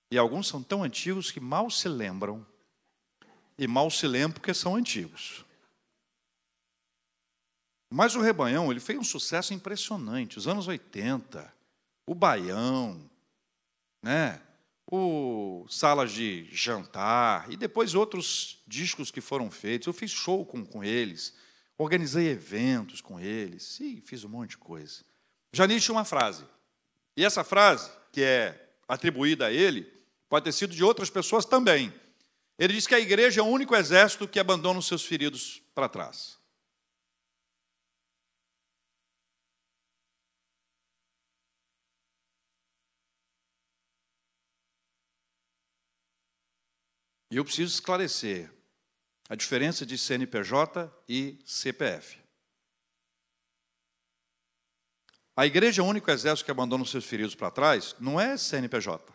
[0.09, 2.45] e alguns são tão antigos que mal se lembram,
[3.57, 5.45] e mal se lembram porque são antigos.
[7.89, 11.53] Mas o Rebanhão ele fez um sucesso impressionante, os anos 80,
[12.05, 13.09] o Baião,
[14.01, 14.41] né?
[14.87, 19.87] o Salas de Jantar, e depois outros discos que foram feitos.
[19.87, 21.33] Eu fiz show com, com eles,
[21.77, 25.03] organizei eventos com eles, e fiz um monte de coisa.
[25.51, 26.45] Janir tinha uma frase,
[27.17, 29.91] e essa frase, que é atribuída a ele,
[30.29, 31.93] pode ter sido de outras pessoas também.
[32.57, 35.89] Ele diz que a igreja é o único exército que abandona os seus feridos para
[35.89, 36.39] trás.
[47.29, 48.49] E eu preciso esclarecer
[49.27, 52.23] a diferença de CNPJ e CPF.
[55.35, 58.37] A igreja é o único exército que abandona os seus feridos para trás, não é
[58.37, 59.13] CNPJ.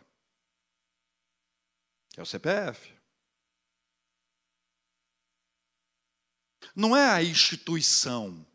[2.19, 3.00] É o CPF.
[6.75, 8.47] Não é a instituição.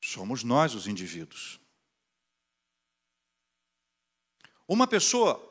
[0.00, 1.60] Somos nós os indivíduos.
[4.66, 5.44] Uma pessoa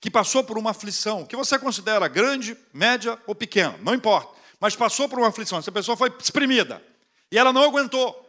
[0.00, 4.76] que passou por uma aflição, que você considera grande, média ou pequena, não importa, mas
[4.76, 6.82] passou por uma aflição, essa pessoa foi exprimida
[7.30, 8.24] e ela não aguentou.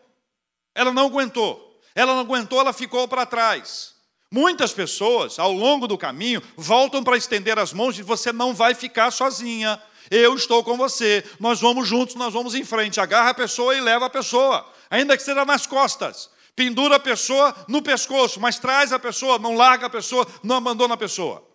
[0.75, 1.81] Ela não aguentou.
[1.95, 3.95] Ela não aguentou, ela ficou para trás.
[4.31, 8.75] Muitas pessoas, ao longo do caminho, voltam para estender as mãos e você não vai
[8.75, 9.81] ficar sozinha.
[10.09, 11.23] Eu estou com você.
[11.39, 12.99] Nós vamos juntos, nós vamos em frente.
[12.99, 16.29] Agarra a pessoa e leva a pessoa, ainda que seja nas costas.
[16.55, 20.95] Pendura a pessoa no pescoço, mas traz a pessoa, não larga a pessoa, não abandona
[20.95, 21.47] a pessoa.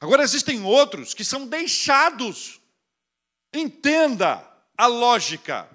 [0.00, 2.60] Agora existem outros que são deixados.
[3.52, 5.68] Entenda a lógica.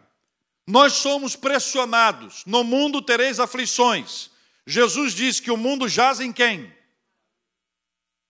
[0.67, 2.43] Nós somos pressionados.
[2.45, 4.29] No mundo tereis aflições.
[4.67, 6.71] Jesus diz que o mundo jaz em quem?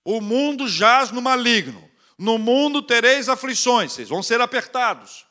[0.03, 1.89] O mundo jaz no maligno.
[2.17, 5.25] No mundo tereis aflições, vocês vão ser apertados.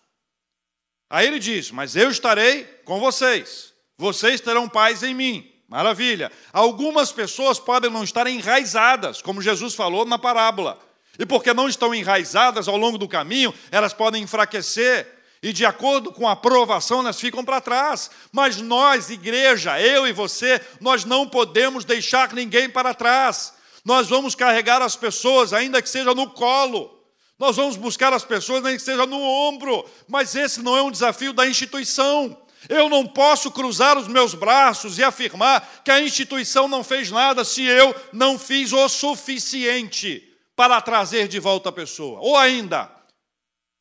[1.10, 5.52] Aí ele diz: Mas eu estarei com vocês, vocês terão paz em mim.
[5.68, 6.32] Maravilha.
[6.50, 10.78] Algumas pessoas podem não estar enraizadas, como Jesus falou na parábola.
[11.18, 15.06] E porque não estão enraizadas ao longo do caminho, elas podem enfraquecer.
[15.42, 18.10] E de acordo com a aprovação, elas ficam para trás.
[18.32, 23.52] Mas nós, igreja, eu e você, nós não podemos deixar ninguém para trás.
[23.88, 26.94] Nós vamos carregar as pessoas, ainda que seja no colo.
[27.38, 29.82] Nós vamos buscar as pessoas, ainda que seja no ombro.
[30.06, 32.36] Mas esse não é um desafio da instituição.
[32.68, 37.46] Eu não posso cruzar os meus braços e afirmar que a instituição não fez nada
[37.46, 40.22] se eu não fiz o suficiente
[40.54, 42.20] para trazer de volta a pessoa.
[42.20, 42.90] Ou ainda,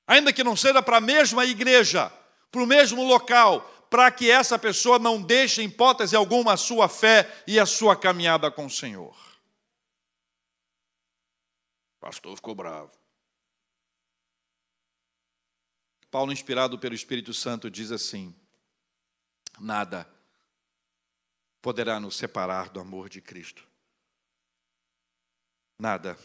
[0.08, 2.10] ainda que não seja para a mesma igreja,
[2.50, 6.88] para o mesmo local, para que essa pessoa não deixe, em hipótese alguma, a sua
[6.88, 9.27] fé e a sua caminhada com o Senhor.
[12.08, 12.89] Pastor ficou bravo.
[16.10, 18.34] Paulo, inspirado pelo Espírito Santo, diz assim:
[19.60, 20.10] nada
[21.62, 23.67] poderá nos separar do amor de Cristo.
[25.77, 26.17] Nada.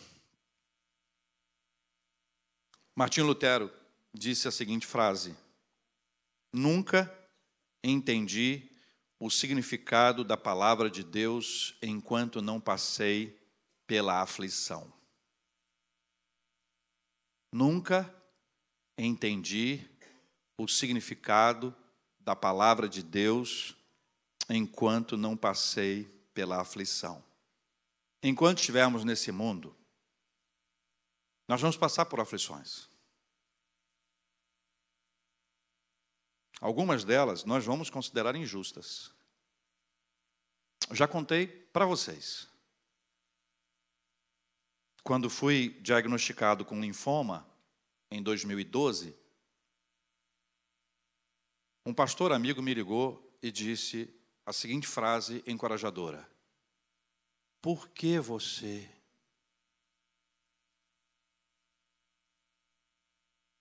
[2.94, 3.68] Martim Lutero
[4.14, 5.36] disse a seguinte frase:
[6.52, 7.12] Nunca
[7.82, 8.70] entendi
[9.18, 13.36] o significado da palavra de Deus enquanto não passei
[13.84, 15.01] pela aflição.
[17.52, 18.12] Nunca
[18.96, 19.86] entendi
[20.56, 21.76] o significado
[22.18, 23.76] da palavra de Deus
[24.48, 27.22] enquanto não passei pela aflição.
[28.22, 29.76] enquanto estivermos nesse mundo,
[31.48, 32.88] nós vamos passar por aflições.
[36.60, 39.10] Algumas delas nós vamos considerar injustas.
[40.92, 42.51] Já contei para vocês.
[45.02, 47.46] Quando fui diagnosticado com linfoma,
[48.10, 49.16] em 2012,
[51.84, 54.08] um pastor amigo me ligou e disse
[54.46, 56.28] a seguinte frase encorajadora:
[57.60, 58.88] Por que você?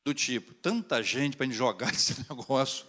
[0.06, 2.86] Do tipo, tanta gente para a gente jogar esse negócio,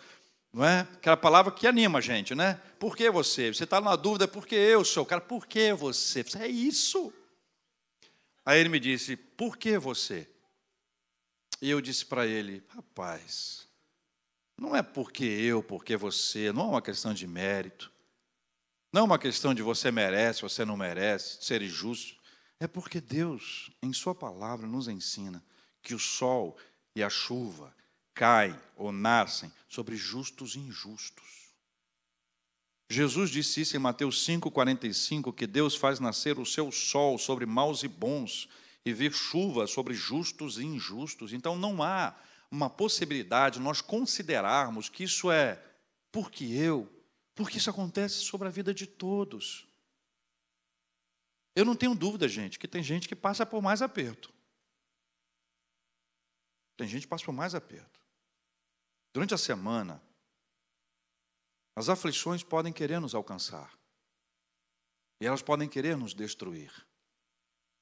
[0.53, 0.81] não é?
[0.81, 2.61] Aquela palavra que anima a gente, né?
[2.79, 3.53] Por que você?
[3.53, 5.07] Você está na dúvida, por que eu sou?
[5.07, 6.25] Cara, por que você?
[6.39, 7.13] É isso.
[8.45, 10.29] Aí ele me disse, por que você?
[11.61, 13.69] E eu disse para ele, rapaz,
[14.59, 17.91] não é porque eu, porque você, não é uma questão de mérito.
[18.93, 22.21] Não é uma questão de você merece, você não merece, de ser injusto.
[22.61, 25.43] É porque Deus, em Sua palavra, nos ensina
[25.81, 26.57] que o sol
[26.95, 27.75] e a chuva
[28.15, 31.42] caem ou nascem sobre justos e injustos.
[32.93, 37.83] Jesus disse isso em Mateus 5,45, que Deus faz nascer o seu sol sobre maus
[37.83, 38.49] e bons
[38.85, 41.33] e vir chuva sobre justos e injustos.
[41.33, 42.15] Então não há
[42.51, 45.59] uma possibilidade de nós considerarmos que isso é
[46.11, 46.87] porque eu,
[47.35, 49.67] porque isso acontece sobre a vida de todos.
[51.57, 54.31] Eu não tenho dúvida, gente, que tem gente que passa por mais aperto.
[56.77, 58.01] Tem gente que passa por mais aperto.
[59.15, 60.03] Durante a semana,
[61.75, 63.73] as aflições podem querer nos alcançar.
[65.21, 66.73] E elas podem querer nos destruir.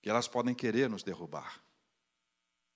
[0.05, 1.63] E elas podem querer nos derrubar.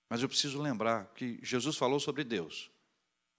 [0.09, 2.69] Mas eu preciso lembrar que Jesus falou sobre Deus.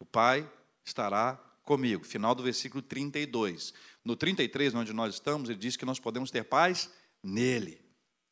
[0.01, 0.51] O Pai
[0.85, 2.05] estará comigo.
[2.05, 3.75] Final do versículo 32.
[4.05, 6.91] No 33, onde nós estamos, ele diz que nós podemos ter paz
[7.23, 7.81] nele.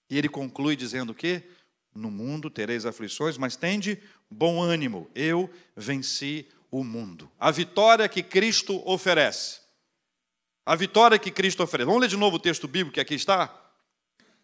[0.08, 1.42] E ele conclui dizendo o quê?
[1.94, 5.10] No mundo tereis aflições, mas tende bom ânimo.
[5.14, 6.48] Eu venci
[6.78, 7.30] o mundo.
[7.38, 9.60] A vitória que Cristo oferece.
[10.66, 11.86] A vitória que Cristo oferece.
[11.86, 13.54] Vamos ler de novo o texto bíblico que aqui está?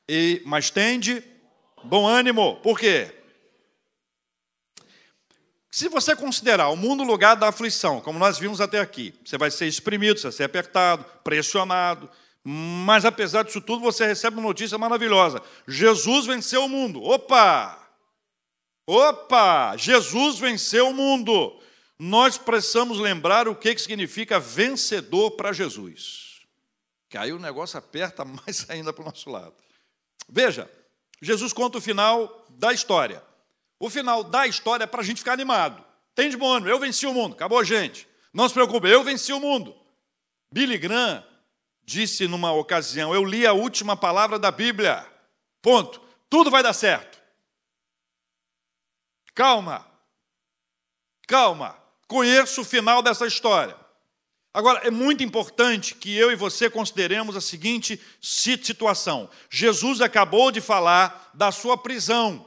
[0.09, 1.25] E, mas tende
[1.83, 2.61] bom ânimo.
[2.63, 3.13] Por quê?
[5.73, 9.51] Se você considerar o mundo lugar da aflição, como nós vimos até aqui, você vai
[9.51, 12.09] ser exprimido, você vai ser apertado, pressionado,
[12.45, 17.03] mas apesar disso tudo, você recebe uma notícia maravilhosa: Jesus venceu o mundo.
[17.03, 17.77] Opa!
[18.87, 19.77] Opa!
[19.77, 21.61] Jesus venceu o mundo.
[22.03, 26.41] Nós precisamos lembrar o que significa vencedor para Jesus.
[27.11, 29.55] Que aí o negócio aperta mais ainda para o nosso lado.
[30.27, 30.71] Veja,
[31.21, 33.23] Jesus conta o final da história.
[33.79, 35.85] O final da história é para a gente ficar animado.
[36.15, 38.09] Tem de bom ânimo, eu venci o mundo, acabou, gente.
[38.33, 39.77] Não se preocupe, eu venci o mundo.
[40.51, 41.23] Billy Graham
[41.85, 45.07] disse numa ocasião: Eu li a última palavra da Bíblia.
[45.61, 46.01] Ponto.
[46.31, 47.21] Tudo vai dar certo.
[49.35, 49.87] Calma.
[51.29, 51.80] Calma.
[52.11, 53.77] Conheço o final dessa história.
[54.53, 60.61] Agora, é muito importante que eu e você consideremos a seguinte situação: Jesus acabou de
[60.61, 62.45] falar da sua prisão.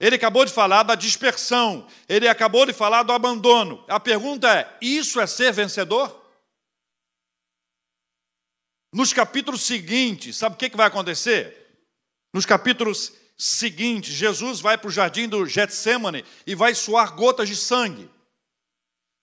[0.00, 3.84] Ele acabou de falar da dispersão, ele acabou de falar do abandono.
[3.86, 6.24] A pergunta é: isso é ser vencedor?
[8.94, 11.84] Nos capítulos seguintes, sabe o que vai acontecer?
[12.32, 17.56] Nos capítulos seguintes, Jesus vai para o jardim do Getsemane e vai suar gotas de
[17.56, 18.15] sangue.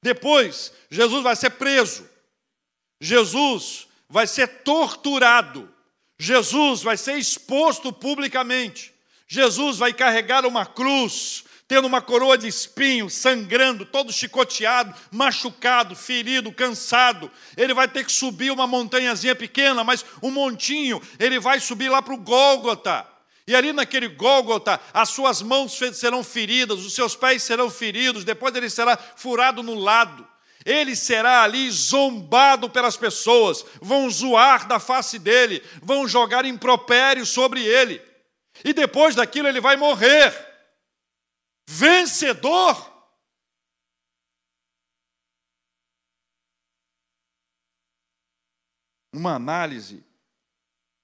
[0.04, 2.08] Depois, Jesus vai ser preso.
[3.00, 5.74] Jesus vai ser torturado.
[6.20, 8.94] Jesus vai ser exposto publicamente.
[9.26, 16.52] Jesus vai carregar uma cruz, tendo uma coroa de espinho, sangrando, todo chicoteado, machucado, ferido,
[16.52, 17.32] cansado.
[17.56, 22.02] Ele vai ter que subir uma montanhazinha pequena, mas um montinho, ele vai subir lá
[22.02, 23.08] para o Gólgota.
[23.48, 28.56] E ali naquele Gólgota, as suas mãos serão feridas, os seus pés serão feridos, depois
[28.56, 30.28] ele será furado no lado.
[30.66, 37.62] Ele será ali zombado pelas pessoas, vão zoar da face dele, vão jogar impropérios sobre
[37.66, 38.02] ele
[38.64, 40.34] e depois daquilo ele vai morrer.
[41.68, 42.92] Vencedor.
[49.12, 50.04] Uma análise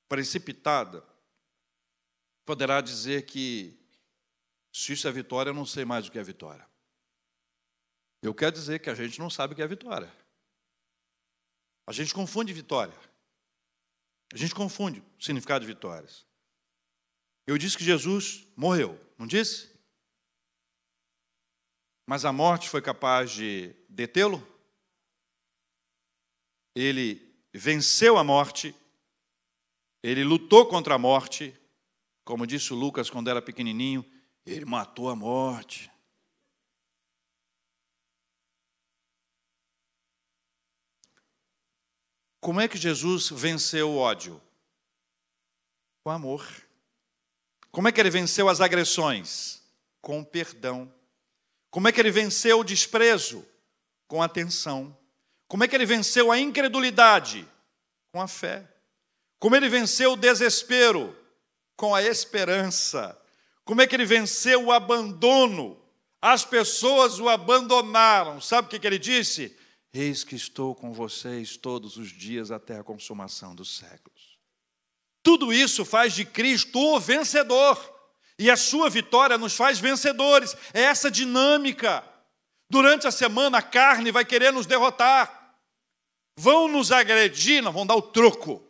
[0.08, 1.09] precipitada
[2.50, 3.80] poderá dizer que
[4.74, 6.68] se isso é vitória, eu não sei mais o que é vitória.
[8.24, 10.12] Eu quero dizer que a gente não sabe o que é vitória.
[11.86, 12.98] A gente confunde vitória.
[14.34, 16.26] A gente confunde o significado de vitórias.
[17.46, 19.72] Eu disse que Jesus morreu, não disse?
[22.08, 24.42] Mas a morte foi capaz de detê-lo?
[26.76, 28.76] Ele venceu a morte
[30.02, 31.56] Ele lutou contra a morte,
[32.30, 34.06] como disse o Lucas quando era pequenininho,
[34.46, 35.92] ele matou a morte.
[42.40, 44.40] Como é que Jesus venceu o ódio?
[46.04, 46.48] Com amor.
[47.72, 49.64] Como é que ele venceu as agressões?
[50.00, 50.94] Com perdão.
[51.72, 53.44] Como é que ele venceu o desprezo?
[54.08, 54.96] Com atenção.
[55.48, 57.50] Como é que ele venceu a incredulidade?
[58.12, 58.72] Com a fé.
[59.40, 61.18] Como ele venceu o desespero?
[61.80, 63.18] Com a esperança.
[63.64, 65.82] Como é que ele venceu o abandono?
[66.22, 68.42] As pessoas o abandonaram.
[68.42, 69.58] Sabe o que ele disse?
[69.94, 74.38] Eis que estou com vocês todos os dias até a consumação dos séculos.
[75.24, 77.80] Tudo isso faz de Cristo o vencedor.
[78.38, 80.58] E a sua vitória nos faz vencedores.
[80.74, 82.04] É essa dinâmica.
[82.70, 85.56] Durante a semana a carne vai querer nos derrotar.
[86.36, 88.69] Vão nos agredir, não vão dar o troco.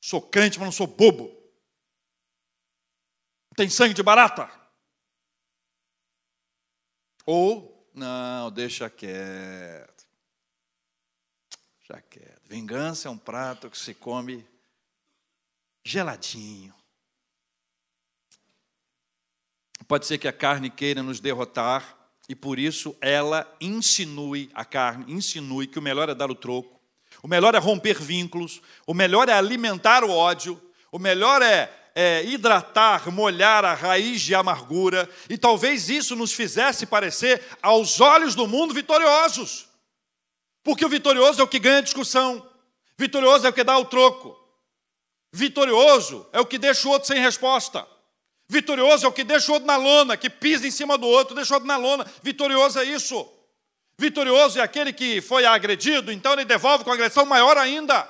[0.00, 1.30] Sou crente, mas não sou bobo.
[3.54, 4.50] Tem sangue de barata.
[7.26, 10.06] Ou não, deixa quieto.
[11.78, 12.48] Deixa quieto.
[12.48, 14.46] Vingança é um prato que se come
[15.84, 16.74] geladinho.
[19.86, 21.98] Pode ser que a carne queira nos derrotar
[22.28, 26.79] e por isso ela insinue a carne, insinue que o melhor é dar o troco,
[27.22, 30.60] o melhor é romper vínculos, o melhor é alimentar o ódio,
[30.90, 36.86] o melhor é é, hidratar, molhar a raiz de amargura, e talvez isso nos fizesse
[36.86, 39.68] parecer, aos olhos do mundo, vitoriosos.
[40.62, 42.46] Porque o vitorioso é o que ganha a discussão,
[42.96, 44.36] vitorioso é o que dá o troco,
[45.32, 47.86] vitorioso é o que deixa o outro sem resposta.
[48.48, 51.36] Vitorioso é o que deixa o outro na lona, que pisa em cima do outro,
[51.36, 52.04] deixa o outro na lona.
[52.20, 53.24] Vitorioso é isso.
[54.00, 58.08] Vitorioso é aquele que foi agredido, então ele devolve com agressão maior ainda.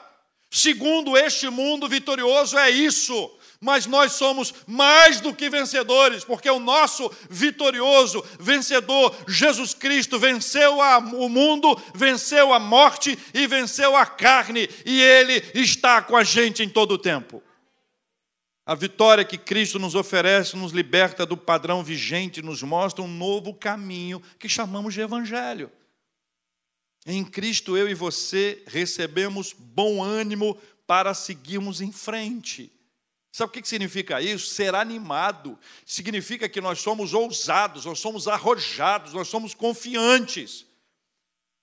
[0.48, 3.28] Segundo este mundo, vitorioso é isso
[3.62, 10.80] mas nós somos mais do que vencedores, porque o nosso vitorioso vencedor, Jesus Cristo, venceu
[10.80, 16.24] a, o mundo, venceu a morte e venceu a carne, e Ele está com a
[16.24, 17.42] gente em todo o tempo.
[18.64, 23.52] A vitória que Cristo nos oferece nos liberta do padrão vigente, nos mostra um novo
[23.52, 25.70] caminho que chamamos de Evangelho.
[27.12, 30.56] Em Cristo, eu e você recebemos bom ânimo
[30.86, 32.70] para seguirmos em frente.
[33.32, 34.54] Sabe o que significa isso?
[34.54, 35.58] Ser animado.
[35.84, 40.64] Significa que nós somos ousados, nós somos arrojados, nós somos confiantes.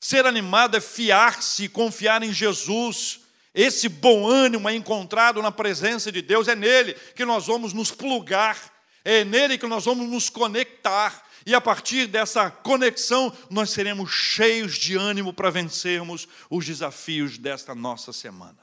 [0.02, 3.22] Ser animado é fiar-se e confiar em Jesus.
[3.54, 7.90] Esse bom ânimo é encontrado na presença de Deus, é nele que nós vamos nos
[7.90, 8.60] plugar,
[9.04, 11.26] é nele que nós vamos nos conectar.
[11.48, 17.74] E a partir dessa conexão, nós seremos cheios de ânimo para vencermos os desafios desta
[17.74, 18.60] nossa semana.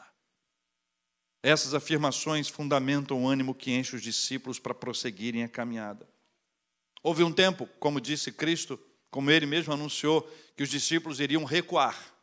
[1.43, 6.07] Essas afirmações fundamentam o ânimo que enche os discípulos para prosseguirem a caminhada.
[7.03, 8.79] Houve um tempo, como disse Cristo,
[9.11, 10.21] como ele mesmo anunciou,
[10.55, 12.15] que os discípulos iriam recuar.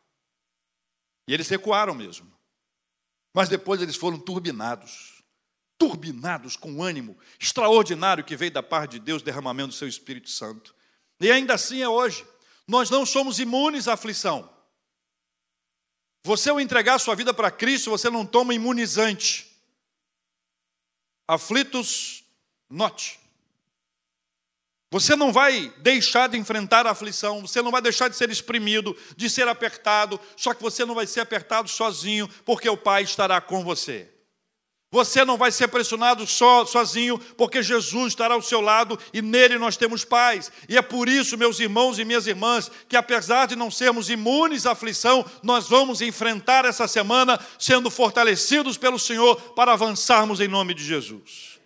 [1.26, 2.32] E eles recuaram mesmo.
[3.34, 5.11] Mas depois eles foram turbinados
[5.82, 10.30] turbinados com o ânimo extraordinário que veio da parte de Deus, derramamento do seu Espírito
[10.30, 10.72] Santo.
[11.20, 12.24] E ainda assim é hoje.
[12.68, 14.48] Nós não somos imunes à aflição.
[16.22, 19.50] Você, ao entregar sua vida para Cristo, você não toma imunizante.
[21.26, 22.22] Aflitos,
[22.70, 23.18] note.
[24.88, 28.96] Você não vai deixar de enfrentar a aflição, você não vai deixar de ser exprimido,
[29.16, 33.40] de ser apertado, só que você não vai ser apertado sozinho, porque o Pai estará
[33.40, 34.11] com você.
[34.92, 39.56] Você não vai ser pressionado só, sozinho, porque Jesus estará ao seu lado e nele
[39.56, 40.52] nós temos paz.
[40.68, 44.66] E é por isso, meus irmãos e minhas irmãs, que apesar de não sermos imunes
[44.66, 50.74] à aflição, nós vamos enfrentar essa semana sendo fortalecidos pelo Senhor para avançarmos em nome
[50.74, 51.58] de Jesus.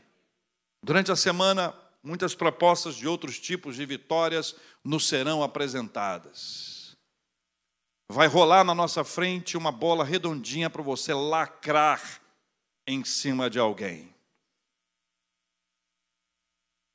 [0.81, 1.75] Durante a semana,
[2.05, 4.55] muitas propostas de outros tipos de vitórias
[4.85, 6.97] nos serão apresentadas.
[8.09, 12.25] Vai rolar na nossa frente uma bola redondinha para você lacrar
[12.87, 14.15] em cima de alguém.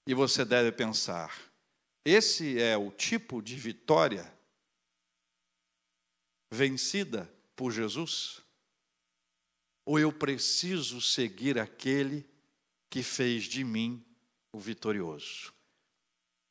[0.08, 1.52] E você deve pensar:
[2.06, 4.32] esse é o tipo de vitória
[6.52, 8.42] vencida por Jesus?
[9.86, 12.26] Ou eu preciso seguir aquele
[12.90, 14.04] que fez de mim
[14.54, 15.54] o vitorioso?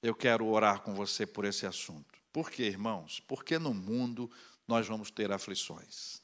[0.02, 2.18] Eu quero orar com você por esse assunto.
[2.32, 3.20] Por quê, irmãos?
[3.20, 4.30] Porque no mundo
[4.66, 6.19] nós vamos ter aflições.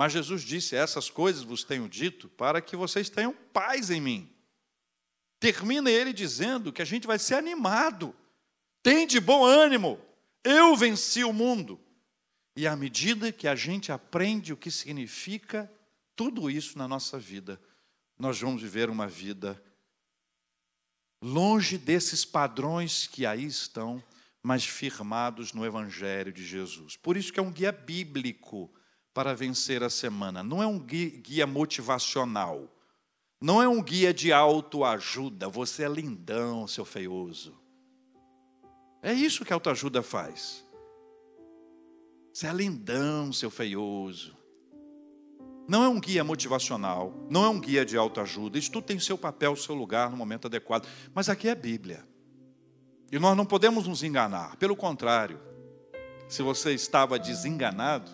[0.00, 4.34] Mas Jesus disse: Essas coisas vos tenho dito para que vocês tenham paz em mim.
[5.38, 8.16] Termina ele dizendo que a gente vai ser animado.
[8.82, 10.00] Tem de bom ânimo.
[10.42, 11.78] Eu venci o mundo.
[12.56, 15.70] E à medida que a gente aprende o que significa
[16.16, 17.60] tudo isso na nossa vida,
[18.18, 19.62] nós vamos viver uma vida
[21.20, 24.02] longe desses padrões que aí estão,
[24.42, 26.96] mas firmados no Evangelho de Jesus.
[26.96, 28.74] Por isso que é um guia bíblico
[29.12, 30.42] para vencer a semana.
[30.42, 32.68] Não é um guia motivacional.
[33.40, 35.48] Não é um guia de autoajuda.
[35.48, 37.58] Você é lindão, seu feioso.
[39.02, 40.64] É isso que a autoajuda faz.
[42.32, 44.36] Você é lindão, seu feioso.
[45.66, 48.58] Não é um guia motivacional, não é um guia de autoajuda.
[48.58, 50.86] Isso tudo tem seu papel, seu lugar no momento adequado.
[51.14, 52.04] Mas aqui é Bíblia.
[53.10, 54.56] E nós não podemos nos enganar.
[54.56, 55.40] Pelo contrário,
[56.28, 58.10] se você estava desenganado,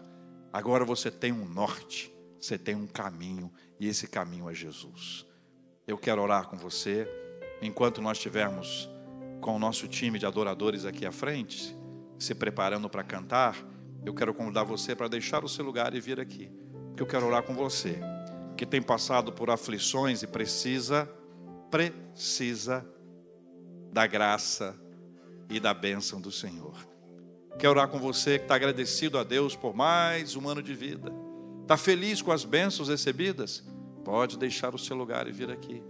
[0.56, 5.26] agora você tem um norte, você tem um caminho, e esse caminho é Jesus.
[5.86, 7.06] Eu quero orar com você,
[7.60, 8.88] enquanto nós estivermos
[9.42, 11.76] com o nosso time de adoradores aqui à frente,
[12.18, 13.54] se preparando para cantar,
[14.02, 16.50] eu quero convidar você para deixar o seu lugar e vir aqui,
[16.88, 18.00] porque eu quero orar com você,
[18.56, 21.04] que tem passado por aflições e precisa,
[21.70, 22.82] precisa
[23.92, 24.74] da graça
[25.50, 26.95] e da bênção do Senhor.
[27.58, 31.10] Quero orar com você que está agradecido a Deus por mais um ano de vida.
[31.62, 33.64] Está feliz com as bênçãos recebidas?
[34.04, 35.82] Pode deixar o seu lugar e vir aqui.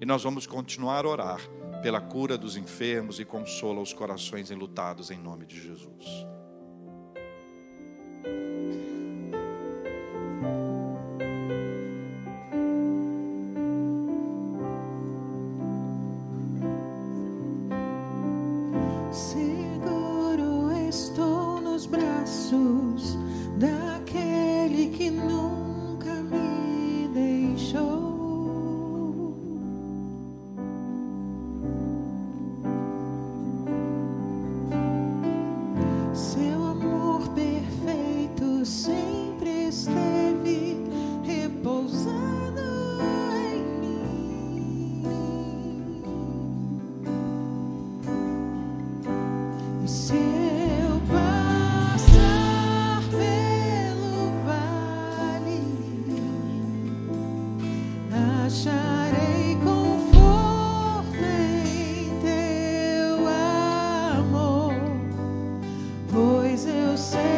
[0.00, 1.40] E nós vamos continuar a orar
[1.82, 6.26] pela cura dos enfermos e consola os corações enlutados em nome de Jesus.
[67.04, 67.33] say.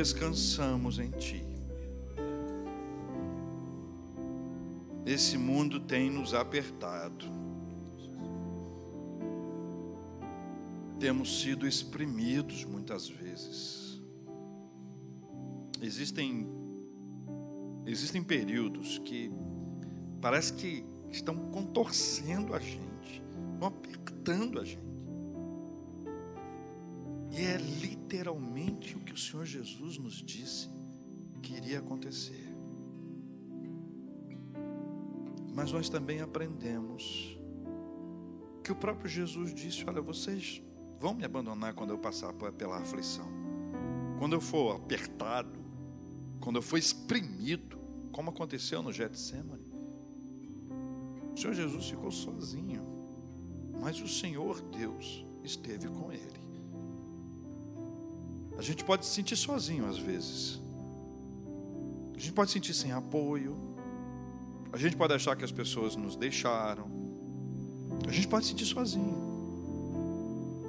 [0.00, 1.44] Descansamos em Ti.
[5.04, 7.26] Esse mundo tem nos apertado.
[10.98, 14.00] Temos sido exprimidos muitas vezes.
[15.82, 16.48] Existem
[17.84, 19.30] existem períodos que
[20.18, 23.22] parece que estão contorcendo a gente,
[23.52, 24.89] estão apertando a gente.
[27.30, 30.68] E é literalmente o que o Senhor Jesus nos disse
[31.42, 32.48] que iria acontecer.
[35.54, 37.38] Mas nós também aprendemos
[38.62, 40.62] que o próprio Jesus disse: Olha, vocês
[40.98, 43.28] vão me abandonar quando eu passar pela aflição,
[44.18, 45.58] quando eu for apertado,
[46.40, 47.78] quando eu for exprimido,
[48.12, 49.70] como aconteceu no Getsemane.
[51.32, 52.82] O Senhor Jesus ficou sozinho,
[53.80, 56.39] mas o Senhor Deus esteve com ele.
[58.60, 60.60] A gente pode se sentir sozinho às vezes.
[62.14, 63.56] A gente pode se sentir sem apoio.
[64.70, 66.84] A gente pode achar que as pessoas nos deixaram.
[68.06, 69.16] A gente pode se sentir sozinho.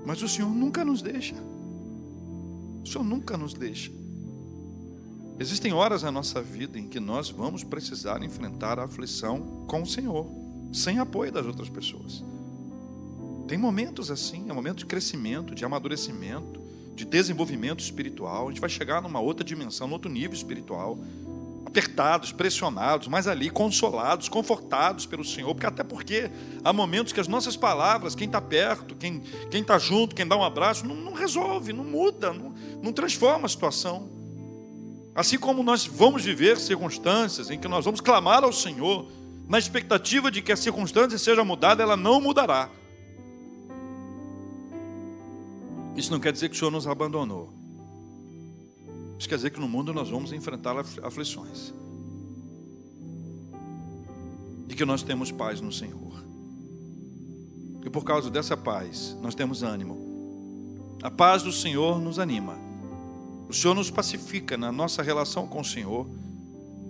[0.06, 1.36] Mas o Senhor nunca nos deixa.
[2.82, 3.92] O Senhor nunca nos deixa.
[5.38, 9.86] Existem horas na nossa vida em que nós vamos precisar enfrentar a aflição com o
[9.86, 10.26] Senhor,
[10.72, 12.24] sem apoio das outras pessoas.
[13.50, 16.61] Tem momentos assim, é um momento de crescimento, de amadurecimento,
[16.96, 18.48] de desenvolvimento espiritual.
[18.48, 20.98] A gente vai chegar numa outra dimensão, num outro nível espiritual
[21.72, 26.30] apertados, pressionados, mas ali consolados, confortados pelo Senhor, porque até porque
[26.66, 29.24] há momentos que as nossas palavras, quem está perto, quem
[29.54, 33.50] está junto, quem dá um abraço, não, não resolve, não muda, não, não transforma a
[33.50, 34.10] situação.
[35.16, 39.10] Assim como nós vamos viver circunstâncias em que nós vamos clamar ao Senhor,
[39.48, 42.70] na expectativa de que a circunstância seja mudada, ela não mudará.
[45.96, 47.50] Isso não quer dizer que o Senhor nos abandonou.
[49.20, 51.74] Isso quer dizer que no mundo nós vamos enfrentar aflições.
[54.68, 56.24] E que nós temos paz no Senhor.
[57.86, 60.98] E por causa dessa paz, nós temos ânimo.
[61.04, 62.58] A paz do Senhor nos anima.
[63.50, 66.08] O Senhor nos pacifica na nossa relação com o Senhor,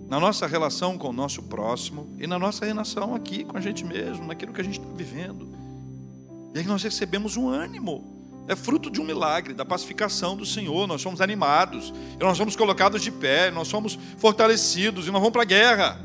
[0.08, 3.84] na nossa relação com o nosso próximo e na nossa relação aqui com a gente
[3.84, 5.48] mesmo, naquilo que a gente está vivendo.
[6.54, 10.86] E aí nós recebemos um ânimo é fruto de um milagre, da pacificação do Senhor.
[10.86, 15.42] Nós somos animados, nós somos colocados de pé, nós somos fortalecidos, e nós vamos para
[15.42, 16.00] a guerra.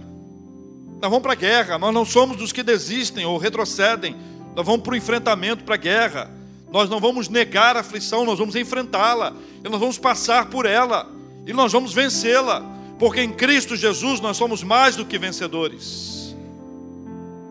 [1.02, 4.16] Nós vamos para a guerra, nós não somos dos que desistem ou retrocedem,
[4.56, 6.32] nós vamos para o enfrentamento, para a guerra.
[6.72, 9.34] Nós não vamos negar a aflição, nós vamos enfrentá-la,
[9.64, 11.10] e nós vamos passar por ela,
[11.46, 12.62] e nós vamos vencê-la,
[13.00, 16.36] porque em Cristo Jesus nós somos mais do que vencedores.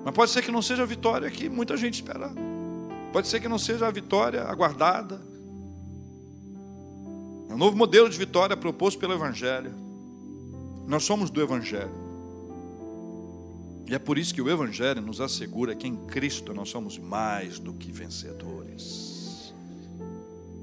[0.05, 2.30] Mas pode ser que não seja a vitória que muita gente espera.
[3.16, 5.18] Pode ser que não seja a vitória aguardada.
[7.48, 9.72] É um novo modelo de vitória proposto pelo Evangelho.
[10.86, 11.94] Nós somos do Evangelho.
[13.86, 17.58] E é por isso que o Evangelho nos assegura que em Cristo nós somos mais
[17.58, 19.54] do que vencedores.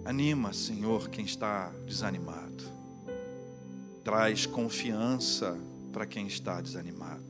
[0.06, 2.66] Anima, Senhor, quem está desanimado.
[4.04, 5.58] Traz confiança
[5.92, 7.24] para quem está desanimado.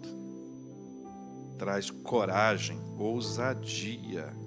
[1.57, 4.42] Traz coragem, ousadia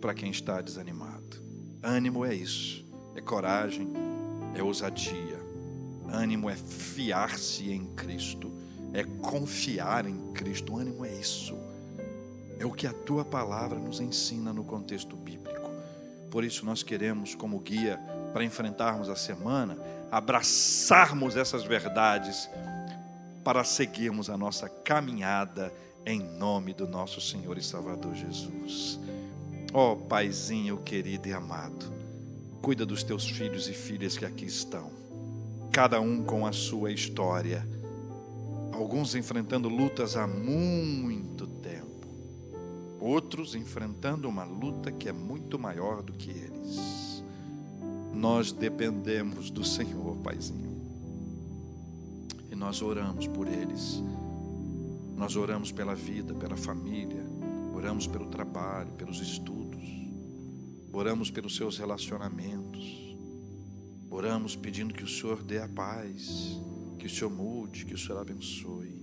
[0.00, 1.40] para quem está desanimado.
[1.82, 2.84] Ânimo é isso,
[3.14, 3.88] é coragem,
[4.54, 5.40] é ousadia.
[6.08, 8.50] Ânimo é fiar-se em Cristo,
[8.92, 10.76] é confiar em Cristo.
[10.76, 11.56] ânimo é isso.
[12.58, 15.70] É o que a tua palavra nos ensina no contexto bíblico.
[16.30, 17.98] Por isso nós queremos, como guia
[18.32, 19.78] para enfrentarmos a semana,
[20.10, 22.48] abraçarmos essas verdades
[23.42, 25.72] para seguirmos a nossa caminhada
[26.04, 28.98] em nome do nosso Senhor e Salvador Jesus.
[29.72, 31.86] Ó oh, Paizinho querido e amado,
[32.60, 34.90] cuida dos teus filhos e filhas que aqui estão,
[35.70, 37.64] cada um com a sua história,
[38.72, 42.08] alguns enfrentando lutas há muito tempo,
[42.98, 47.22] outros enfrentando uma luta que é muito maior do que eles.
[48.12, 50.82] Nós dependemos do Senhor, Paizinho,
[52.50, 54.02] e nós oramos por eles,
[55.16, 57.29] nós oramos pela vida, pela família,
[57.80, 59.60] oramos pelo trabalho, pelos estudos
[60.92, 63.16] Oramos pelos seus relacionamentos.
[64.10, 66.60] Oramos pedindo que o Senhor dê a paz,
[66.98, 68.98] que o Senhor mude, que o Senhor abençoe.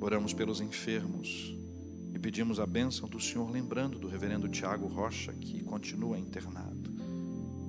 [0.00, 1.52] Oramos pelos enfermos
[2.14, 6.92] e pedimos a bênção do Senhor, lembrando do reverendo Tiago Rocha, que continua internado.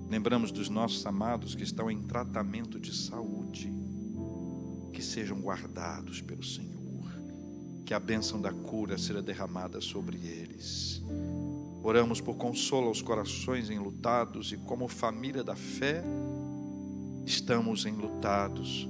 [0.08, 3.74] Lembramos dos nossos amados que estão em tratamento de saúde,
[4.94, 6.79] que sejam guardados pelo Senhor,
[7.90, 11.02] que a bênção da cura seja derramada sobre eles
[11.82, 16.04] Oramos por consolo aos corações enlutados e, como família da fé,
[17.26, 18.88] estamos enlutados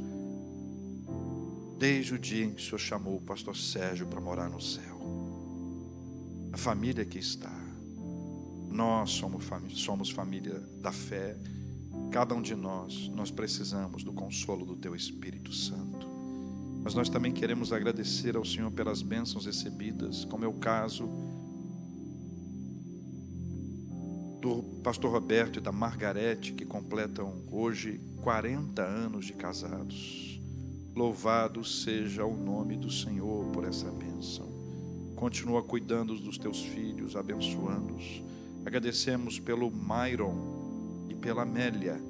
[1.78, 5.00] desde o dia em que o Senhor chamou o pastor Sérgio para morar no céu.
[6.52, 7.58] A família que está,
[8.68, 9.46] nós somos
[9.76, 11.38] somos família da fé
[12.12, 15.89] Cada um de nós, nós precisamos do consolo do Teu Espírito Santo.
[16.84, 21.10] Mas nós também queremos agradecer ao Senhor pelas bênçãos recebidas, como é o caso
[24.42, 30.42] do pastor Roberto e da Margarete, que completam hoje 40 anos de casados.
[30.96, 34.48] Louvado seja o nome do Senhor por essa bênção.
[35.16, 38.24] Continua cuidando dos teus filhos, abençoando-os.
[38.66, 42.02] Agradecemos pelo Myron e pela Amélia,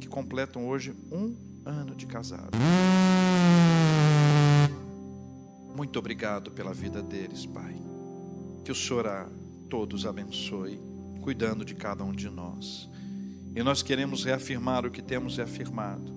[0.00, 2.50] que completam hoje um ano de casado.
[5.78, 7.72] Muito obrigado pela vida deles, Pai.
[8.64, 9.28] Que o Senhor a
[9.70, 10.76] todos abençoe
[11.20, 12.88] cuidando de cada um de nós.
[13.54, 16.12] E nós queremos reafirmar o que temos reafirmado.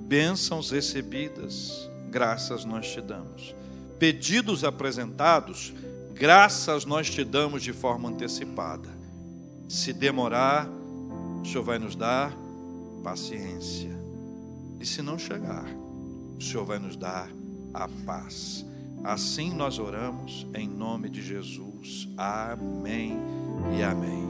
[0.00, 3.54] Bênçãos recebidas, graças nós te damos.
[3.98, 5.72] Pedidos apresentados,
[6.12, 8.90] graças nós te damos de forma antecipada.
[9.66, 10.68] Se demorar,
[11.40, 12.36] o Senhor vai nos dar
[13.02, 13.98] paciência.
[14.78, 15.64] E se não chegar,
[16.38, 17.30] o Senhor vai nos dar
[17.72, 18.66] a paz.
[19.06, 22.08] Assim nós oramos em nome de Jesus.
[22.16, 23.16] Amém
[23.78, 24.25] e amém.